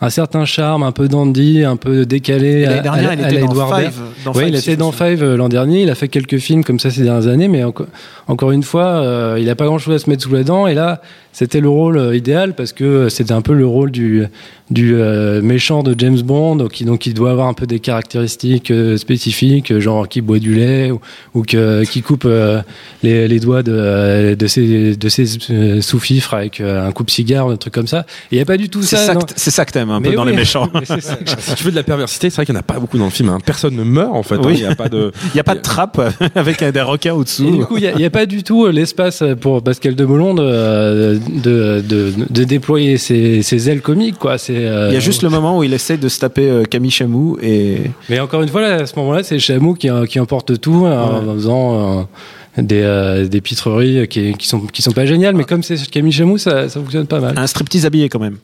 un 0.05 0.09
certain 0.09 0.45
charme, 0.45 0.83
un 0.83 0.91
peu 0.91 1.07
dandy, 1.07 1.63
un 1.63 1.75
peu 1.75 2.05
décalé. 2.05 2.61
L'année 2.65 2.81
dernière, 2.81 3.09
à- 3.09 3.13
il 3.15 3.21
était 3.21 3.39
dans 3.41 3.67
Five. 3.67 3.93
Dans 4.23 4.31
Oui, 4.33 4.39
Five, 4.43 4.47
il 4.49 4.55
était 4.57 4.75
dans. 4.75 4.91
Five 4.91 5.23
euh, 5.23 5.35
l'an 5.37 5.49
dernier. 5.49 5.81
Il 5.83 5.89
a 5.89 5.95
fait 5.95 6.07
quelques 6.07 6.37
films 6.37 6.63
comme 6.63 6.79
ça 6.79 6.89
ces 6.89 7.03
dernières 7.03 7.27
années, 7.27 7.47
mais 7.47 7.63
enco- 7.63 7.87
encore 8.27 8.51
une 8.51 8.63
fois, 8.63 8.85
euh, 8.85 9.37
il 9.39 9.49
a 9.49 9.55
pas 9.55 9.65
grand-chose 9.65 9.95
à 9.95 9.99
se 9.99 10.09
mettre 10.09 10.23
sous 10.23 10.33
la 10.33 10.43
dent. 10.43 10.67
Et 10.67 10.73
là, 10.73 11.01
c'était 11.35 11.59
le 11.59 11.67
rôle 11.67 11.97
euh, 11.97 12.15
idéal 12.15 12.55
parce 12.55 12.71
que 12.71 13.09
c'était 13.09 13.33
un 13.33 13.41
peu 13.41 13.53
le 13.53 13.67
rôle 13.67 13.91
du 13.91 14.25
du 14.71 14.95
euh, 14.95 15.41
méchant 15.43 15.83
de 15.83 15.93
James 15.97 16.19
Bond, 16.21 16.55
donc 16.55 16.71
qui 16.71 16.85
donc 16.85 17.05
il 17.05 17.13
doit 17.13 17.29
avoir 17.29 17.47
un 17.47 17.53
peu 17.53 17.67
des 17.67 17.79
caractéristiques 17.79 18.71
euh, 18.71 18.97
spécifiques, 18.97 19.77
genre 19.77 20.07
qui 20.07 20.21
boit 20.21 20.39
du 20.39 20.55
lait 20.55 20.89
ou, 20.89 20.99
ou 21.35 21.43
que, 21.43 21.83
qui 21.83 22.01
coupe 22.01 22.23
euh, 22.25 22.61
les, 23.03 23.27
les 23.27 23.39
doigts 23.39 23.61
de 23.61 24.35
de 24.37 24.47
ses 24.47 24.95
de 24.95 25.09
ses 25.09 25.81
sous-fifres 25.81 26.33
avec 26.33 26.61
un 26.61 26.91
coupe-cigare, 26.91 27.49
un 27.49 27.57
truc 27.57 27.73
comme 27.75 27.85
ça. 27.85 28.05
Il 28.31 28.39
y 28.39 28.41
a 28.41 28.45
pas 28.45 28.57
du 28.57 28.69
tout 28.69 28.81
C'est 28.81 28.97
ça. 28.97 29.13
c'est 29.35 29.51
ça 29.51 29.65
que 29.65 29.71
t'aimes 29.71 29.91
un 29.91 30.01
peu 30.01 30.13
dans 30.13 30.23
oui. 30.25 30.31
les 30.31 30.37
méchants. 30.37 30.69
C'est 30.85 31.01
ça. 31.01 31.17
si 31.37 31.55
tu 31.55 31.63
veux 31.63 31.71
de 31.71 31.75
la 31.75 31.83
perversité 31.83 32.29
c'est 32.29 32.37
vrai 32.37 32.45
qu'il 32.45 32.53
n'y 32.53 32.59
en 32.59 32.61
a 32.61 32.63
pas 32.63 32.79
beaucoup 32.79 32.97
dans 32.97 33.05
le 33.05 33.11
film 33.11 33.29
hein. 33.29 33.39
personne 33.43 33.75
ne 33.75 33.83
meurt 33.83 34.13
en 34.13 34.23
fait 34.23 34.35
hein. 34.35 34.41
Oui. 34.43 34.53
il 34.55 34.59
n'y 34.59 34.65
a 34.65 34.75
pas 34.75 34.89
de 34.89 35.11
Il 35.25 35.31
n'y 35.33 35.39
a 35.39 35.43
pas 35.43 35.55
de 35.55 35.61
trappe 35.61 35.99
avec 36.35 36.63
des 36.63 36.81
requins 36.81 37.13
au-dessous. 37.13 37.57
du 37.57 37.65
coup, 37.65 37.77
il 37.77 37.95
n'y 37.95 38.05
a, 38.05 38.09
pas 38.09 38.25
du 38.25 38.43
tout 38.43 38.67
l'espace 38.67 39.23
pour 39.41 39.63
Pascal 39.63 39.95
de, 39.95 40.05
de, 41.29 41.81
de, 41.87 42.13
de 42.29 42.43
déployer 42.43 42.97
ses, 42.97 43.41
ses 43.41 43.69
ailes 43.69 43.81
comiques. 43.81 44.17
Quoi. 44.19 44.37
C'est, 44.37 44.55
euh, 44.55 44.89
Il 44.89 44.93
y 44.93 44.97
a 44.97 44.99
juste 45.01 45.21
le 45.23 45.29
moment 45.29 45.57
où 45.57 45.63
il 45.63 45.73
essaie 45.73 45.97
de 45.97 46.07
se 46.09 46.19
taper 46.19 46.49
euh, 46.49 46.63
Camille 46.63 46.91
Chamou 46.91 47.37
et 47.41 47.81
Mais 48.09 48.19
encore 48.19 48.41
une 48.41 48.49
fois, 48.49 48.61
là, 48.61 48.75
à 48.75 48.85
ce 48.85 48.95
moment-là, 48.97 49.23
c'est 49.23 49.39
Chamou 49.39 49.73
qui, 49.73 49.89
qui 50.09 50.19
emporte 50.19 50.59
tout 50.59 50.85
hein, 50.85 51.21
en 51.27 51.33
faisant 51.33 51.99
euh, 51.99 52.03
des, 52.61 52.81
euh, 52.81 53.27
des 53.27 53.41
pitreries 53.41 54.07
qui, 54.07 54.33
qui, 54.33 54.47
sont, 54.47 54.61
qui 54.61 54.81
sont 54.81 54.91
pas 54.91 55.05
géniales. 55.05 55.35
Mais 55.35 55.43
comme 55.43 55.63
c'est 55.63 55.77
Camille 55.89 56.11
Chamou, 56.11 56.37
ça, 56.37 56.69
ça 56.69 56.79
fonctionne 56.79 57.07
pas 57.07 57.19
mal. 57.19 57.33
un 57.37 57.47
striptease 57.47 57.85
habillé 57.85 58.09
quand 58.09 58.19
même. 58.19 58.37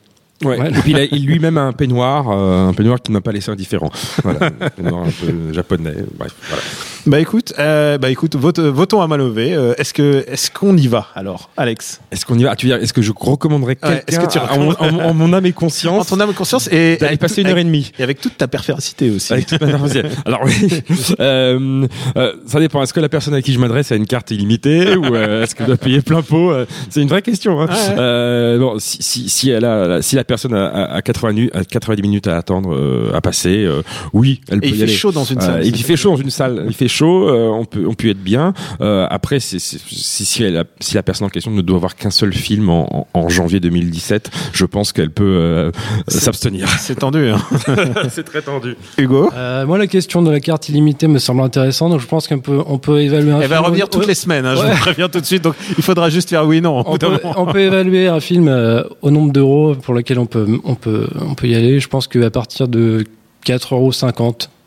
Ouais. 0.44 0.58
Ouais. 0.58 0.70
Et 0.70 0.72
puis 0.80 0.94
il 1.12 1.24
lui-même 1.26 1.56
a 1.56 1.62
un 1.62 1.72
peignoir, 1.72 2.28
euh, 2.30 2.68
un 2.68 2.72
peignoir 2.72 3.00
qui 3.00 3.12
ne 3.12 3.16
m'a 3.16 3.20
pas 3.20 3.32
laissé 3.32 3.50
indifférent. 3.50 3.90
Voilà, 4.24 4.46
un 4.60 4.70
peignoir 4.70 5.04
un 5.04 5.10
peu 5.10 5.52
japonais. 5.52 5.94
Bref, 6.18 6.34
voilà. 6.48 6.62
Bah 7.04 7.18
écoute, 7.18 7.52
euh, 7.58 7.98
bah 7.98 8.10
écoute, 8.10 8.36
vote- 8.36 8.60
votons 8.60 9.00
à 9.02 9.08
main 9.08 9.16
levée. 9.16 9.52
Euh, 9.54 9.74
est-ce 9.76 9.92
que 9.92 10.24
est-ce 10.28 10.52
qu'on 10.52 10.76
y 10.76 10.86
va 10.86 11.08
alors, 11.16 11.50
Alex? 11.56 12.00
Est-ce 12.12 12.24
qu'on 12.24 12.38
y 12.38 12.44
va? 12.44 12.54
Tu 12.54 12.66
veux 12.68 12.74
dire, 12.74 12.80
est-ce 12.82 12.92
que 12.92 13.02
je 13.02 13.10
recommanderais 13.16 13.76
Ouais, 13.82 14.04
quelqu'un 14.06 14.26
que 14.28 14.38
en, 14.38 14.58
mon- 14.92 15.10
en 15.10 15.20
en 15.20 15.32
âme 15.32 15.44
et 15.46 15.48
En 15.48 15.52
conscience 15.52 16.06
ton 16.06 16.20
âme 16.20 16.30
et 16.30 16.34
conscience 16.34 16.68
et 16.70 16.96
d'aller 16.98 17.16
passer 17.16 17.36
tout- 17.36 17.40
une 17.40 17.46
heure 17.48 17.58
et 17.58 17.64
demie 17.64 17.90
et 17.98 18.04
avec 18.04 18.20
toute 18.20 18.38
ta 18.38 18.46
perféracité 18.46 19.10
aussi. 19.10 19.32
avec 19.32 19.46
toute 19.46 19.60
ma 19.60 19.66
nervosité. 19.66 20.02
Alors 20.24 20.42
oui, 20.44 20.54
euh, 21.20 21.88
euh, 22.16 22.32
ça 22.46 22.60
dépend. 22.60 22.80
Est-ce 22.84 22.94
que 22.94 23.00
la 23.00 23.08
personne 23.08 23.34
à 23.34 23.42
qui 23.42 23.52
je 23.52 23.58
m'adresse 23.58 23.90
a 23.90 23.96
une 23.96 24.06
carte 24.06 24.30
illimitée 24.30 24.94
ou 24.96 25.04
euh, 25.16 25.42
est-ce 25.42 25.56
qu'elle 25.56 25.66
doit 25.66 25.76
payer 25.76 26.02
plein 26.02 26.22
pot 26.22 26.52
Euh, 26.52 26.66
C'est 26.88 27.02
une 27.02 27.08
vraie 27.08 27.22
question. 27.22 27.60
Hein. 27.62 27.66
Euh, 27.98 28.58
bon, 28.60 28.76
si, 28.78 29.02
si, 29.02 29.28
si 29.28 29.50
elle 29.50 29.64
a, 29.64 30.02
si 30.02 30.14
la 30.14 30.22
personne 30.22 30.54
a, 30.54 30.66
a- 30.68 30.94
a 30.98 31.02
80, 31.02 31.32
nu- 31.32 31.50
a 31.52 31.64
90 31.64 32.00
minutes 32.02 32.28
à 32.28 32.36
attendre 32.36 32.72
euh, 32.76 33.10
à 33.12 33.20
passer, 33.20 33.64
euh, 33.64 33.82
oui, 34.12 34.40
elle 34.48 34.60
peut 34.60 34.68
il 34.68 34.74
y 34.74 34.78
fait 34.78 34.82
aller. 34.84 34.92
chaud 34.92 35.10
dans 35.10 35.24
une 35.24 35.38
Euh, 35.38 35.46
salle. 35.46 35.66
il 35.66 35.76
fait 35.82 35.96
chaud 35.96 36.10
dans 36.10 36.16
une 36.22 36.30
salle. 36.30 36.64
Il 36.68 36.74
fait 36.74 36.88
chaud. 36.92 37.28
euh, 37.28 37.48
on 37.48 37.64
peut, 37.64 37.84
on 37.88 37.94
peut 37.94 38.10
être 38.10 38.22
bien. 38.22 38.52
Euh, 38.80 39.06
après, 39.10 39.40
si, 39.40 39.58
si, 39.60 40.42
elle 40.44 40.56
a- 40.58 40.64
si 40.80 40.94
la 40.94 41.02
personne 41.02 41.26
en 41.26 41.30
question 41.30 41.50
ne 41.50 41.62
doit 41.62 41.76
avoir 41.76 41.96
qu'un 41.96 42.10
seul 42.10 42.32
film 42.32 42.68
en, 42.68 43.06
en, 43.14 43.20
en 43.20 43.28
janvier 43.28 43.58
2017, 43.60 44.30
je 44.52 44.64
pense 44.64 44.92
qu'elle 44.92 45.10
peut 45.10 45.24
euh, 45.24 45.70
s'abstenir. 46.08 46.68
C'est 46.78 46.96
tendu. 47.00 47.28
Hein. 47.30 47.38
c'est 48.10 48.24
très 48.24 48.42
tendu. 48.42 48.76
Hugo? 48.98 49.30
Euh, 49.34 49.66
moi, 49.66 49.78
la 49.78 49.86
question 49.86 50.22
de 50.22 50.30
la 50.30 50.40
carte 50.40 50.68
illimitée 50.68 51.08
me 51.08 51.18
semble 51.18 51.40
intéressante. 51.42 51.90
Donc, 51.90 52.00
je 52.00 52.06
pense 52.06 52.28
qu'on 52.28 52.38
peut, 52.40 52.60
on 52.66 52.78
peut 52.78 53.00
évaluer 53.00 53.32
un 53.32 53.40
Elle 53.40 53.48
va 53.48 53.60
revenir 53.60 53.88
toutes 53.88 54.02
Ouais. 54.02 54.08
les 54.08 54.14
semaines. 54.14 54.44
Hein, 54.46 54.54
Je 54.56 54.62
vous 54.62 54.78
préviens 54.80 55.08
tout 55.08 55.20
de 55.20 55.26
suite. 55.26 55.42
Donc 55.42 55.54
il 55.76 55.82
faudra 55.82 56.10
juste 56.10 56.28
faire 56.30 56.46
oui 56.46 56.60
non. 56.60 56.82
on 56.86 56.96
peut, 56.98 57.06
moment. 57.08 57.34
on 57.36 57.46
peut 57.46 57.60
évaluer 57.60 58.08
un 58.08 58.20
film 58.20 58.48
euh, 58.48 58.82
au 59.00 59.10
nombre 59.10 59.32
d'euros 59.32 59.74
pour 59.74 59.94
lequel 59.94 60.18
on 60.18 60.26
peut, 60.26 60.46
on 60.64 60.74
peut, 60.74 61.06
on 61.20 61.34
peut 61.34 61.46
y 61.48 61.54
aller. 61.54 61.80
Je 61.80 61.88
pense 61.88 62.06
qu'à 62.08 62.30
partir 62.30 62.68
de 62.68 63.04
4,50 63.46 63.74
euros, 63.74 63.92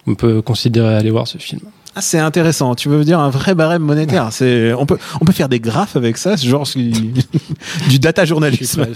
on 0.08 0.16
peut 0.16 0.42
considérer 0.42 0.96
aller 0.96 1.12
voir 1.12 1.28
ce 1.28 1.38
film. 1.38 1.62
Ah, 1.98 2.02
c'est 2.02 2.20
intéressant. 2.20 2.76
Tu 2.76 2.90
veux 2.90 3.04
dire 3.06 3.20
un 3.20 3.30
vrai 3.30 3.56
barème 3.56 3.82
monétaire 3.82 4.28
C'est 4.32 4.74
on 4.74 4.86
peut 4.86 4.98
on 5.22 5.26
peut 5.26 5.32
faire 5.32 5.48
des 5.48 5.60
graphes 5.62 5.96
avec 5.96 6.18
ça, 6.18 6.36
ce 6.36 6.46
genre 6.46 6.68
du 7.90 8.00
data 8.00 8.26
journalisme. 8.26 8.82
Ouais, 8.82 8.90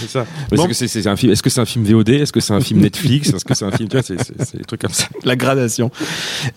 c'est 0.00 0.08
ça. 0.08 0.24
Bon. 0.50 0.56
Est-ce 0.62 0.68
que 0.68 0.74
c'est 0.74 0.88
c'est 0.88 1.06
un 1.06 1.16
film 1.16 1.32
Est-ce 1.32 1.42
que 1.42 1.50
c'est 1.50 1.60
un 1.60 1.64
film 1.66 1.84
VOD 1.84 2.08
Est-ce 2.10 2.32
que 2.32 2.40
c'est 2.40 2.54
un 2.54 2.60
film 2.60 2.80
Netflix? 2.80 3.28
Est-ce 3.28 3.44
que 3.44 3.54
c'est 3.54 3.64
un 3.66 3.70
film 3.70 3.88
Tu 3.88 3.96
vois, 3.96 4.02
c'est 4.02 4.18
c'est- 4.22 4.42
c'est 4.44 4.56
des 4.58 4.64
trucs 4.64 4.80
comme 4.80 4.92
ça. 4.92 5.04
La 5.24 5.36
gradation. 5.36 5.90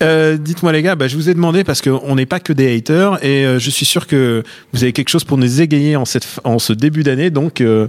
Euh, 0.01 0.37
Dites-moi 0.37 0.71
les 0.71 0.81
gars, 0.83 0.95
bah, 0.95 1.07
je 1.07 1.15
vous 1.15 1.29
ai 1.29 1.33
demandé 1.33 1.63
parce 1.63 1.81
qu'on 1.81 2.15
n'est 2.15 2.25
pas 2.25 2.39
que 2.39 2.53
des 2.53 2.75
haters 2.77 3.23
et 3.23 3.45
euh, 3.45 3.59
je 3.59 3.69
suis 3.69 3.85
sûr 3.85 4.07
que 4.07 4.43
vous 4.73 4.83
avez 4.83 4.93
quelque 4.93 5.09
chose 5.09 5.23
pour 5.23 5.37
nous 5.37 5.61
égayer 5.61 5.95
en, 5.95 6.05
cette, 6.05 6.27
en 6.43 6.59
ce 6.59 6.71
début 6.73 7.03
d'année. 7.03 7.29
Donc, 7.29 7.59
euh, 7.61 7.87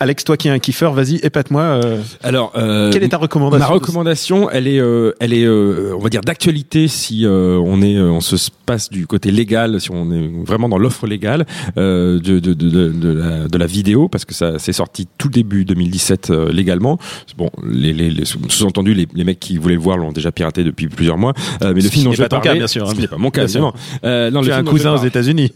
Alex, 0.00 0.24
toi 0.24 0.36
qui 0.36 0.48
es 0.48 0.50
un 0.50 0.58
kiffer, 0.58 0.90
vas-y, 0.94 1.16
épate-moi. 1.22 1.62
euh, 1.62 2.00
Alors, 2.22 2.52
euh, 2.56 2.90
quelle 2.92 3.04
est 3.04 3.08
ta 3.10 3.16
recommandation 3.18 3.68
Ma 3.68 3.72
recommandation, 3.74 4.50
elle 4.50 4.66
est, 4.66 4.80
euh, 4.80 5.12
elle 5.20 5.32
est, 5.32 5.44
euh, 5.44 5.94
on 5.96 6.00
va 6.02 6.08
dire 6.08 6.22
d'actualité 6.22 6.88
si 6.88 7.11
euh, 7.24 7.58
on 7.64 7.82
est, 7.82 7.96
euh, 7.96 8.10
on 8.10 8.20
se 8.20 8.36
passe 8.66 8.90
du 8.90 9.06
côté 9.06 9.30
légal, 9.30 9.80
si 9.80 9.90
on 9.90 10.10
est 10.12 10.30
vraiment 10.44 10.68
dans 10.68 10.78
l'offre 10.78 11.06
légale 11.06 11.46
euh, 11.76 12.18
de, 12.18 12.38
de, 12.38 12.54
de, 12.54 12.68
de, 12.68 12.88
de 12.88 13.08
la, 13.12 13.48
de 13.48 13.58
la 13.58 13.66
vidéo, 13.66 14.08
parce 14.08 14.24
que 14.24 14.34
ça 14.34 14.58
c'est 14.58 14.72
sorti 14.72 15.08
tout 15.18 15.28
début 15.28 15.64
2017 15.64 16.30
euh, 16.30 16.52
légalement. 16.52 16.98
Bon, 17.36 17.50
les, 17.66 17.92
les, 17.92 18.10
les 18.10 18.24
sous-entendu, 18.24 18.94
les, 18.94 19.06
les 19.14 19.24
mecs 19.24 19.40
qui 19.40 19.56
voulaient 19.56 19.74
le 19.74 19.80
voir 19.80 19.96
l'ont 19.96 20.12
déjà 20.12 20.32
piraté 20.32 20.64
depuis 20.64 20.88
plusieurs 20.88 21.18
mois. 21.18 21.32
Mais 21.62 21.74
le 21.74 21.88
film 21.88 22.04
dont 22.04 22.12
je 22.12 22.22
vais 22.22 22.28
parler, 22.28 22.48
cas, 22.50 22.54
bien 22.54 22.66
sûr, 22.66 22.86
ce 22.86 22.92
hein. 22.92 22.94
qui 22.94 23.00
n'est 23.00 23.08
pas 23.08 23.18
mon 23.18 23.30
cas, 23.30 23.44
évidemment. 23.44 23.74
Non, 24.02 24.42
Tu 24.42 24.50
as 24.50 24.56
un 24.56 24.64
cousin 24.64 24.94
aux 24.94 25.04
États-Unis. 25.04 25.52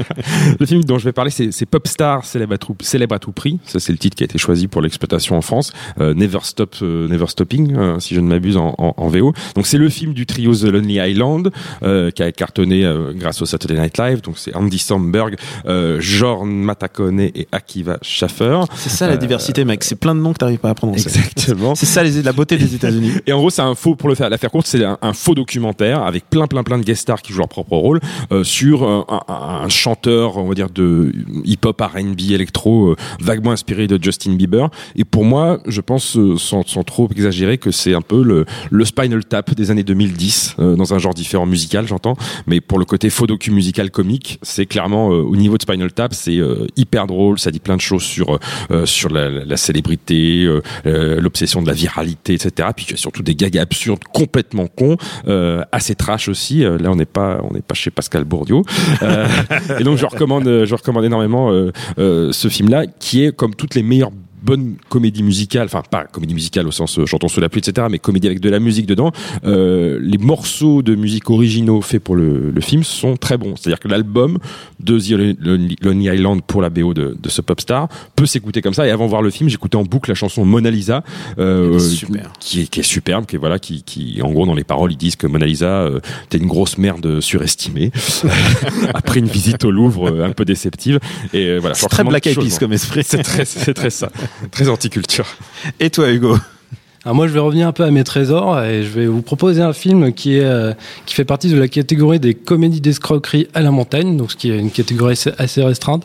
le 0.60 0.66
film 0.66 0.84
dont 0.84 0.98
je 0.98 1.04
vais 1.04 1.12
parler, 1.12 1.30
c'est 1.30 1.50
c'est 1.52 1.66
Popstar, 1.66 2.24
célèbre 2.24 2.54
à 2.54 2.58
tout, 2.58 2.74
célèbre 2.80 3.14
à 3.14 3.18
tout 3.18 3.32
prix. 3.32 3.58
Ça, 3.66 3.80
c'est 3.80 3.92
le 3.92 3.98
titre 3.98 4.16
qui 4.16 4.22
a 4.22 4.26
été 4.26 4.38
choisi 4.38 4.66
pour 4.66 4.80
l'exploitation 4.80 5.36
en 5.36 5.42
France. 5.42 5.72
Euh, 6.00 6.14
Never 6.14 6.38
Stop, 6.42 6.76
euh, 6.80 7.06
Never 7.08 7.26
Stopping, 7.26 7.76
euh, 7.76 8.00
si 8.00 8.14
je 8.14 8.20
ne 8.20 8.26
m'abuse 8.26 8.56
en, 8.56 8.74
en, 8.78 8.94
en 8.96 9.08
VO. 9.08 9.34
Donc, 9.56 9.66
c'est 9.66 9.76
le 9.76 9.88
film 9.88 10.14
du 10.14 10.24
trio 10.24 10.54
The 10.54 10.64
Lonely 10.64 10.99
Island 11.06 11.50
euh, 11.82 12.10
qui 12.10 12.22
a 12.22 12.30
cartonné 12.32 12.84
euh, 12.84 13.12
grâce 13.14 13.40
au 13.42 13.46
Saturday 13.46 13.80
Night 13.80 13.98
Live. 13.98 14.20
Donc, 14.22 14.34
c'est 14.38 14.54
Andy 14.54 14.78
Samberg, 14.78 15.36
euh, 15.66 15.98
Jorn 16.00 16.48
Matakone 16.50 17.20
et 17.20 17.48
Akiva 17.52 17.98
Schaffer. 18.02 18.60
C'est 18.74 18.90
ça 18.90 19.08
la 19.08 19.16
diversité, 19.16 19.64
mec. 19.64 19.82
C'est 19.84 19.96
plein 19.96 20.14
de 20.14 20.20
noms 20.20 20.32
que 20.32 20.38
t'arrives 20.38 20.58
pas 20.58 20.70
à 20.70 20.74
prononcer. 20.74 21.08
Exactement. 21.08 21.74
C'est 21.74 21.86
ça 21.86 22.02
les, 22.02 22.22
la 22.22 22.32
beauté 22.32 22.56
des 22.56 22.74
États-Unis. 22.74 23.12
Et 23.26 23.32
en 23.32 23.38
gros, 23.38 23.50
c'est 23.50 23.62
un 23.62 23.74
faux, 23.74 23.94
pour 23.96 24.08
le 24.08 24.14
faire, 24.14 24.30
la 24.30 24.38
faire 24.38 24.50
courte, 24.50 24.66
c'est 24.66 24.84
un, 24.84 24.98
un 25.02 25.12
faux 25.12 25.34
documentaire 25.34 26.02
avec 26.02 26.28
plein, 26.30 26.46
plein, 26.46 26.62
plein 26.62 26.78
de 26.78 26.84
guest 26.84 27.02
stars 27.02 27.22
qui 27.22 27.32
jouent 27.32 27.38
leur 27.40 27.48
propre 27.48 27.76
rôle 27.76 28.00
sur 28.42 28.84
un, 28.84 29.04
un- 29.08 29.34
un 29.64 29.68
chanteur, 29.68 30.36
on 30.36 30.48
va 30.48 30.54
dire, 30.54 30.70
de 30.70 31.12
hip-hop, 31.44 31.80
R&B, 31.80 32.30
électro, 32.32 32.90
euh, 32.90 32.96
vaguement 33.20 33.52
inspiré 33.52 33.86
de 33.86 33.98
Justin 34.02 34.34
Bieber. 34.34 34.68
Et 34.96 35.04
pour 35.04 35.24
moi, 35.24 35.58
je 35.66 35.80
pense, 35.80 36.16
euh, 36.16 36.36
sans, 36.38 36.66
sans 36.66 36.82
trop 36.84 37.08
exagérer, 37.10 37.58
que 37.58 37.70
c'est 37.70 37.94
un 37.94 38.00
peu 38.02 38.22
le, 38.22 38.44
le 38.70 38.84
Spinal 38.84 39.24
Tap 39.24 39.54
des 39.54 39.70
années 39.70 39.82
2010, 39.82 40.56
euh, 40.58 40.76
dans 40.76 40.89
un 40.92 40.98
genre 40.98 41.14
différent 41.14 41.46
musical, 41.46 41.86
j'entends. 41.86 42.16
Mais 42.46 42.60
pour 42.60 42.78
le 42.78 42.84
côté 42.84 43.10
faux 43.10 43.26
docu 43.26 43.50
musical 43.50 43.90
comique, 43.90 44.38
c'est 44.42 44.66
clairement, 44.66 45.10
euh, 45.10 45.22
au 45.22 45.36
niveau 45.36 45.56
de 45.56 45.62
Spinal 45.62 45.92
Tap, 45.92 46.14
c'est 46.14 46.36
euh, 46.36 46.66
hyper 46.76 47.06
drôle, 47.06 47.38
ça 47.38 47.50
dit 47.50 47.60
plein 47.60 47.76
de 47.76 47.80
choses 47.80 48.02
sur, 48.02 48.38
euh, 48.70 48.86
sur 48.86 49.10
la, 49.10 49.56
célébrité, 49.56 50.48
l'obsession 50.84 51.62
de 51.62 51.66
la 51.66 51.74
viralité, 51.74 52.34
etc. 52.34 52.68
Puis 52.74 52.86
il 52.88 52.90
y 52.92 52.94
a 52.94 52.96
surtout 52.96 53.22
des 53.22 53.34
gags 53.34 53.58
absurdes, 53.58 54.04
complètement 54.12 54.66
cons, 54.66 54.96
assez 55.72 55.94
trash 55.94 56.28
aussi. 56.28 56.60
Là, 56.60 56.90
on 56.90 56.96
n'est 56.96 57.04
pas, 57.04 57.40
on 57.42 57.52
n'est 57.52 57.62
pas 57.62 57.74
chez 57.74 57.90
Pascal 57.90 58.24
Bourdieu. 58.24 58.62
Et 59.78 59.84
donc, 59.84 59.98
je 59.98 60.06
recommande, 60.06 60.44
je 60.64 60.74
recommande 60.74 61.04
énormément 61.04 61.50
ce 61.96 62.48
film-là, 62.48 62.86
qui 62.86 63.24
est 63.24 63.36
comme 63.36 63.54
toutes 63.54 63.74
les 63.74 63.82
meilleures 63.82 64.12
bonnes 64.42 64.76
comédies 64.88 65.22
musicales, 65.22 65.66
enfin 65.66 65.82
pas 65.88 66.04
comédie 66.04 66.34
musicale 66.34 66.66
au 66.66 66.70
sens 66.70 66.98
euh, 66.98 67.06
chantons 67.06 67.28
sous 67.28 67.40
la 67.40 67.48
pluie, 67.48 67.60
etc., 67.60 67.86
mais 67.90 67.98
comédie 67.98 68.26
avec 68.26 68.40
de 68.40 68.50
la 68.50 68.60
musique 68.60 68.86
dedans. 68.86 69.12
Euh, 69.44 69.98
les 70.02 70.18
morceaux 70.18 70.82
de 70.82 70.94
musique 70.94 71.30
originaux 71.30 71.80
faits 71.80 72.02
pour 72.02 72.16
le, 72.16 72.50
le 72.50 72.60
film 72.60 72.84
sont 72.84 73.16
très 73.16 73.36
bons. 73.36 73.56
C'est-à-dire 73.56 73.80
que 73.80 73.88
l'album 73.88 74.38
de 74.80 74.98
The 74.98 75.82
Lonely 75.82 76.06
Island 76.06 76.42
pour 76.46 76.62
la 76.62 76.70
BO 76.70 76.94
de, 76.94 77.16
de 77.20 77.28
ce 77.28 77.40
pop 77.40 77.60
star 77.60 77.88
peut 78.16 78.26
s'écouter 78.26 78.62
comme 78.62 78.74
ça. 78.74 78.86
Et 78.86 78.90
avant 78.90 79.04
de 79.04 79.10
voir 79.10 79.22
le 79.22 79.30
film, 79.30 79.48
j'écoutais 79.48 79.76
en 79.76 79.82
boucle 79.82 80.10
la 80.10 80.14
chanson 80.14 80.44
Mona 80.44 80.70
Lisa, 80.70 81.02
euh, 81.38 81.78
Super. 81.78 82.32
qui 82.40 82.62
est, 82.62 82.66
qui 82.66 82.80
est 82.80 82.84
superbe, 82.84 83.26
qui 83.26 83.36
est 83.36 83.38
voilà, 83.38 83.58
qui, 83.58 83.82
qui 83.82 84.20
en 84.22 84.30
gros 84.30 84.46
dans 84.46 84.54
les 84.54 84.64
paroles 84.64 84.92
ils 84.92 84.96
disent 84.96 85.16
que 85.16 85.26
Mona 85.26 85.46
Lisa, 85.46 85.82
euh, 85.82 86.00
t'es 86.28 86.38
une 86.38 86.46
grosse 86.46 86.78
merde 86.78 87.20
surestimée 87.20 87.90
après 88.94 89.20
une 89.20 89.26
visite 89.26 89.64
au 89.64 89.70
Louvre 89.70 90.10
euh, 90.10 90.24
un 90.24 90.32
peu 90.32 90.44
déceptive. 90.44 90.98
Et 91.32 91.58
voilà, 91.58 91.74
C'est 91.74 91.88
très 91.88 92.04
Black 92.04 92.26
Eyed 92.26 92.58
comme 92.58 92.72
esprit. 92.72 93.02
C'est 93.04 93.22
très, 93.22 93.44
c'est 93.44 93.74
très 93.74 93.90
ça, 93.90 94.10
très 94.50 94.68
anticulture. 94.68 95.26
Et 95.78 95.90
toi, 95.90 96.10
Hugo? 96.10 96.36
Alors 97.04 97.16
moi, 97.16 97.26
je 97.26 97.32
vais 97.32 97.40
revenir 97.40 97.66
un 97.66 97.72
peu 97.72 97.84
à 97.84 97.90
mes 97.90 98.04
trésors 98.04 98.62
et 98.62 98.82
je 98.82 98.88
vais 98.88 99.06
vous 99.06 99.22
proposer 99.22 99.62
un 99.62 99.72
film 99.72 100.12
qui 100.12 100.36
est 100.36 100.44
euh, 100.44 100.74
qui 101.06 101.14
fait 101.14 101.24
partie 101.24 101.48
de 101.48 101.58
la 101.58 101.66
catégorie 101.66 102.20
des 102.20 102.34
comédies 102.34 102.82
d'escroquerie 102.82 103.48
à 103.54 103.62
la 103.62 103.70
montagne, 103.70 104.18
donc 104.18 104.32
ce 104.32 104.36
qui 104.36 104.50
est 104.50 104.58
une 104.58 104.70
catégorie 104.70 105.18
assez, 105.38 105.62
restreinte. 105.62 106.04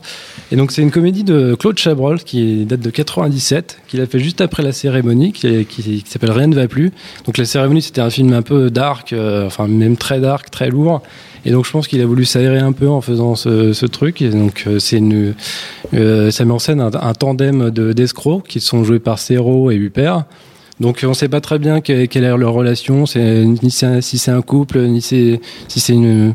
Et 0.50 0.56
donc 0.56 0.72
c'est 0.72 0.80
une 0.80 0.90
comédie 0.90 1.22
de 1.22 1.54
Claude 1.54 1.76
Chabrol 1.76 2.20
qui 2.20 2.64
date 2.64 2.80
de 2.80 2.88
97, 2.88 3.80
qu'il 3.88 4.00
a 4.00 4.06
fait 4.06 4.20
juste 4.20 4.40
après 4.40 4.62
la 4.62 4.72
cérémonie, 4.72 5.32
qui, 5.32 6.02
s'appelle 6.06 6.30
Rien 6.30 6.46
ne 6.46 6.54
va 6.54 6.66
plus. 6.66 6.92
Donc 7.26 7.36
la 7.36 7.44
cérémonie, 7.44 7.82
c'était 7.82 8.00
un 8.00 8.08
film 8.08 8.32
un 8.32 8.40
peu 8.40 8.70
dark, 8.70 9.12
euh, 9.12 9.46
enfin 9.46 9.68
même 9.68 9.98
très 9.98 10.18
dark, 10.18 10.50
très 10.50 10.70
lourd. 10.70 11.02
Et 11.44 11.50
donc 11.50 11.66
je 11.66 11.72
pense 11.72 11.88
qu'il 11.88 12.00
a 12.00 12.06
voulu 12.06 12.24
s'aérer 12.24 12.58
un 12.58 12.72
peu 12.72 12.88
en 12.88 13.02
faisant 13.02 13.34
ce, 13.34 13.74
ce 13.74 13.84
truc. 13.84 14.22
Et 14.22 14.30
donc 14.30 14.64
euh, 14.66 14.78
c'est 14.78 14.96
une, 14.96 15.34
euh, 15.92 16.30
ça 16.30 16.46
met 16.46 16.52
en 16.52 16.58
scène 16.58 16.80
un, 16.80 17.12
tandem 17.12 17.68
de 17.68 17.92
d'escrocs 17.92 18.48
qui 18.48 18.60
sont 18.60 18.82
joués 18.82 18.98
par 18.98 19.18
Serrault 19.18 19.70
et 19.70 19.76
Huppert. 19.76 20.24
Donc 20.78 21.00
on 21.04 21.08
ne 21.08 21.14
sait 21.14 21.28
pas 21.28 21.40
très 21.40 21.58
bien 21.58 21.80
que- 21.80 22.04
quelle 22.04 22.24
est 22.24 22.36
leur 22.36 22.52
relation, 22.52 23.06
c'est 23.06 23.44
ni 23.44 23.70
si 23.70 24.18
c'est 24.18 24.30
un 24.30 24.42
couple, 24.42 24.80
ni 24.82 25.00
si 25.00 25.40
c'est 25.68 25.94
un, 25.94 26.34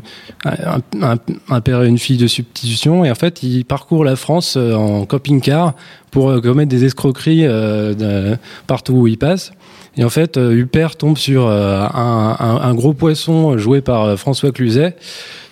un- 1.48 1.60
père 1.60 1.82
et 1.82 1.88
une 1.88 1.98
fille 1.98 2.16
de 2.16 2.26
substitution. 2.26 3.04
Et 3.04 3.10
en 3.10 3.14
fait, 3.14 3.42
ils 3.44 3.64
parcourent 3.64 4.04
la 4.04 4.16
France 4.16 4.54
euh, 4.56 4.74
en 4.74 5.06
camping-car 5.06 5.74
pour 6.10 6.28
euh, 6.30 6.40
commettre 6.40 6.70
des 6.70 6.84
escroqueries 6.84 7.46
euh, 7.46 8.34
partout 8.66 8.94
où 8.94 9.06
ils 9.06 9.18
passent. 9.18 9.52
Et 9.96 10.04
en 10.04 10.10
fait, 10.10 10.36
euh, 10.38 10.52
Huppert 10.52 10.96
tombe 10.96 11.18
sur 11.18 11.46
un, 11.48 12.36
un- 12.40 12.60
un 12.62 12.74
gros 12.74 12.94
poisson 12.94 13.56
joué 13.58 13.80
par 13.80 14.18
François 14.18 14.50
Cluzet, 14.50 14.96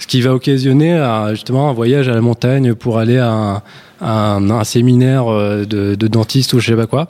ce 0.01 0.07
qui 0.09 0.21
va 0.21 0.35
occasionner 0.35 1.01
justement 1.31 1.69
un 1.71 1.73
voyage 1.75 2.09
à 2.09 2.15
la 2.15 2.23
montagne 2.23 2.75
pour 2.75 2.99
aller 2.99 3.19
à 3.19 3.63
un, 4.01 4.51
un- 4.51 4.65
séminaire 4.65 5.27
de, 5.27 5.95
de 5.95 6.07
dentiste 6.09 6.55
ou 6.55 6.59
je 6.59 6.69
sais 6.71 6.77
pas 6.77 6.87
quoi. 6.87 7.09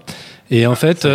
Et 0.51 0.67
en 0.67 0.75
fait, 0.75 1.03
Ça 1.03 1.09
les 1.09 1.15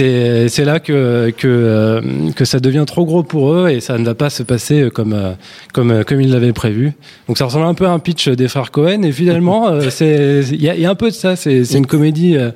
euh, 0.00 0.48
c'est 0.48 0.64
là 0.64 0.80
que 0.80 1.32
que 1.36 1.46
euh, 1.46 2.00
que 2.34 2.44
ça 2.44 2.58
devient 2.58 2.84
trop 2.86 3.04
gros 3.04 3.22
pour 3.22 3.52
eux 3.54 3.68
et 3.68 3.80
ça 3.80 3.98
ne 3.98 4.04
va 4.04 4.14
pas 4.14 4.30
se 4.30 4.42
passer 4.42 4.88
comme 4.92 5.12
euh, 5.12 5.32
comme 5.72 5.90
euh, 5.90 6.02
comme 6.04 6.20
ils 6.20 6.30
l'avaient 6.30 6.52
prévu. 6.52 6.92
Donc 7.28 7.38
ça 7.38 7.44
ressemble 7.44 7.66
un 7.66 7.74
peu 7.74 7.86
à 7.86 7.90
un 7.90 7.98
pitch 7.98 8.28
des 8.28 8.48
frères 8.48 8.70
Cohen 8.70 9.02
et 9.02 9.12
finalement 9.12 9.68
euh, 9.72 9.90
c'est 9.90 10.42
il 10.50 10.62
y 10.62 10.68
a, 10.68 10.74
il 10.74 10.80
y 10.80 10.86
a 10.86 10.90
un 10.90 10.94
peu 10.94 11.10
de 11.10 11.14
ça. 11.14 11.36
C'est 11.36 11.62
une 11.74 11.86
comédie 11.86 12.36
euh, 12.36 12.50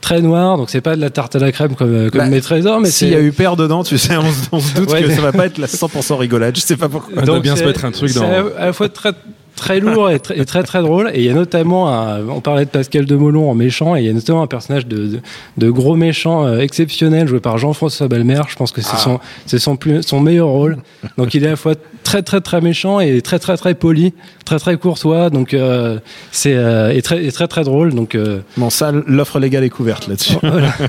très 0.00 0.20
noire 0.20 0.56
donc 0.58 0.68
c'est 0.70 0.80
pas 0.82 0.94
de 0.96 1.00
la 1.00 1.10
tarte 1.10 1.34
à 1.36 1.38
la 1.38 1.50
crème 1.52 1.74
comme 1.74 2.10
comme 2.10 2.20
Bah, 2.20 2.28
mes 2.28 2.40
trésors 2.40 2.80
mais 2.80 2.90
S'il 2.90 3.08
y 3.08 3.14
a 3.14 3.20
eu 3.20 3.32
père 3.32 3.56
dedans, 3.56 3.82
tu 3.82 3.96
sais, 3.98 4.16
on, 4.16 4.30
se- 4.30 4.48
on 4.52 4.60
se 4.60 4.74
doute 4.74 4.90
Ouais. 4.92 5.02
que 5.02 5.10
ça 5.10 5.22
va 5.22 5.32
pas 5.32 5.46
être 5.46 5.58
la 5.58 5.66
100% 5.66 6.16
rigolade. 6.16 6.54
Je 6.56 6.60
sais 6.60 6.76
pas 6.76 6.88
pourquoi. 6.88 7.12
On 7.16 7.24
doit 7.24 7.34
Donc, 7.36 7.42
bien 7.42 7.56
se 7.56 7.64
mettre 7.64 7.84
un 7.84 7.90
truc 7.92 8.10
c'est 8.10 8.20
dans. 8.20 8.30
à 8.58 8.66
la 8.66 8.72
fois 8.72 8.88
très 8.88 9.12
très 9.56 9.80
lourd 9.80 10.10
et 10.10 10.18
très, 10.18 10.38
et 10.38 10.44
très 10.44 10.62
très 10.62 10.82
drôle. 10.82 11.10
Et 11.14 11.20
il 11.20 11.24
y 11.26 11.30
a 11.30 11.34
notamment 11.34 11.88
un- 11.90 12.26
on 12.28 12.40
parlait 12.40 12.64
de 12.64 12.70
Pascal 12.70 13.04
Demolon 13.04 13.50
en 13.50 13.54
méchant 13.54 13.94
et 13.96 14.00
il 14.00 14.06
y 14.06 14.10
a 14.10 14.12
notamment 14.12 14.42
un 14.42 14.46
personnage 14.46 14.86
de, 14.86 15.06
de, 15.06 15.20
de 15.58 15.70
gros 15.70 15.94
méchant 15.96 16.44
euh, 16.46 16.58
exceptionnel 16.58 17.28
joué 17.28 17.40
par 17.40 17.58
Jean-François 17.58 18.08
Balmer. 18.08 18.40
Je 18.48 18.56
pense 18.56 18.72
que 18.72 18.80
c'est 18.82 18.96
son 18.96 19.20
c'est 19.46 19.58
son 19.58 19.76
plus 19.76 20.02
son 20.02 20.20
meilleur 20.20 20.48
rôle. 20.48 20.78
Donc 21.18 21.34
il 21.34 21.44
est 21.44 21.46
à 21.46 21.50
la 21.50 21.56
fois 21.56 21.74
très 22.02 22.22
très 22.22 22.40
très 22.40 22.60
méchant 22.60 23.00
et 23.00 23.22
très 23.22 23.38
très 23.38 23.56
très 23.56 23.74
poli 23.74 24.12
très 24.44 24.58
très 24.58 24.76
courtois. 24.76 25.30
Donc 25.30 25.54
euh, 25.54 25.98
c'est 26.32 26.54
euh, 26.54 26.90
et 26.92 27.00
très 27.02 27.24
et 27.24 27.30
très 27.32 27.46
très 27.48 27.64
drôle. 27.64 27.94
Donc 27.94 28.14
euh, 28.14 28.40
Bon, 28.56 28.70
ça, 28.70 28.92
l'offre 29.06 29.38
légale 29.38 29.64
est 29.64 29.70
couverte 29.70 30.08
là-dessus. 30.08 30.34
voilà. 30.42 30.72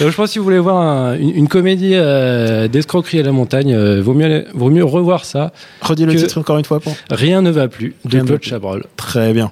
Donc, 0.00 0.10
je 0.10 0.16
pense 0.16 0.26
que 0.28 0.32
si 0.32 0.38
vous 0.38 0.44
voulez 0.44 0.58
voir 0.58 0.76
un- 0.76 1.14
une, 1.16 1.30
une 1.30 1.48
comédie 1.48 1.92
euh, 1.94 2.68
d'escroquerie 2.68 3.20
à 3.20 3.22
la 3.22 3.32
montagne, 3.32 3.72
euh, 3.74 4.02
vaut 4.02 4.14
mieux 4.14 4.44
vaut 4.54 4.70
mieux 4.70 4.84
revoir 4.84 5.24
ça. 5.24 5.52
Redis 5.80 6.04
le 6.06 6.14
titre 6.14 6.38
encore 6.38 6.58
une 6.58 6.64
fois. 6.64 6.80
Pour... 6.80 6.94
Rien 7.10 7.40
ne 7.42 7.50
va 7.50 7.68
plus 7.68 7.94
de 8.04 8.20
Claude. 8.20 8.42
Chabrol. 8.42 8.84
Très 8.96 9.32
bien. 9.32 9.50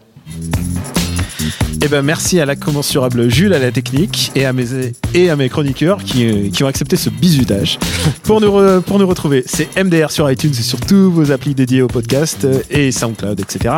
Eh 1.82 1.88
ben 1.88 2.00
merci 2.02 2.40
à 2.40 2.46
la 2.46 2.56
commensurable 2.56 3.28
Jules 3.28 3.52
à 3.52 3.58
la 3.58 3.70
technique 3.70 4.32
et 4.34 4.46
à 4.46 4.54
mes 4.54 4.64
et 5.12 5.28
à 5.28 5.36
mes 5.36 5.50
chroniqueurs 5.50 6.02
qui, 6.02 6.24
euh, 6.26 6.48
qui 6.50 6.64
ont 6.64 6.66
accepté 6.66 6.96
ce 6.96 7.10
bizutage. 7.10 7.78
Pour 8.22 8.40
nous 8.40 8.48
re- 8.48 8.80
pour 8.80 8.98
nous 8.98 9.06
retrouver, 9.06 9.42
c'est 9.46 9.68
MDR 9.82 10.10
sur 10.10 10.30
iTunes 10.30 10.52
et 10.58 10.62
sur 10.62 10.80
tous 10.80 11.10
vos 11.10 11.30
applis 11.30 11.54
dédiés 11.54 11.82
au 11.82 11.88
podcast 11.88 12.44
euh, 12.46 12.60
et 12.70 12.90
SoundCloud, 12.90 13.38
etc. 13.40 13.74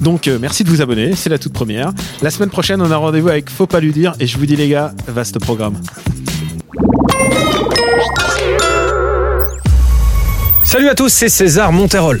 Donc 0.00 0.28
euh, 0.28 0.38
merci 0.40 0.64
de 0.64 0.70
vous 0.70 0.82
abonner, 0.82 1.14
c'est 1.14 1.30
la 1.30 1.38
toute 1.38 1.52
première. 1.52 1.92
La 2.22 2.30
semaine 2.30 2.50
prochaine, 2.50 2.80
on 2.82 2.90
a 2.90 2.96
rendez-vous 2.96 3.28
avec 3.28 3.50
Faut 3.50 3.66
pas 3.66 3.80
lui 3.80 3.92
dire 3.92 4.14
et 4.20 4.26
je 4.26 4.38
vous 4.38 4.46
dis 4.46 4.56
les 4.56 4.68
gars, 4.68 4.92
vaste 5.06 5.38
programme. 5.38 5.80
Salut 10.62 10.88
à 10.88 10.94
tous, 10.94 11.08
c'est 11.08 11.28
César 11.28 11.72
Monterol. 11.72 12.20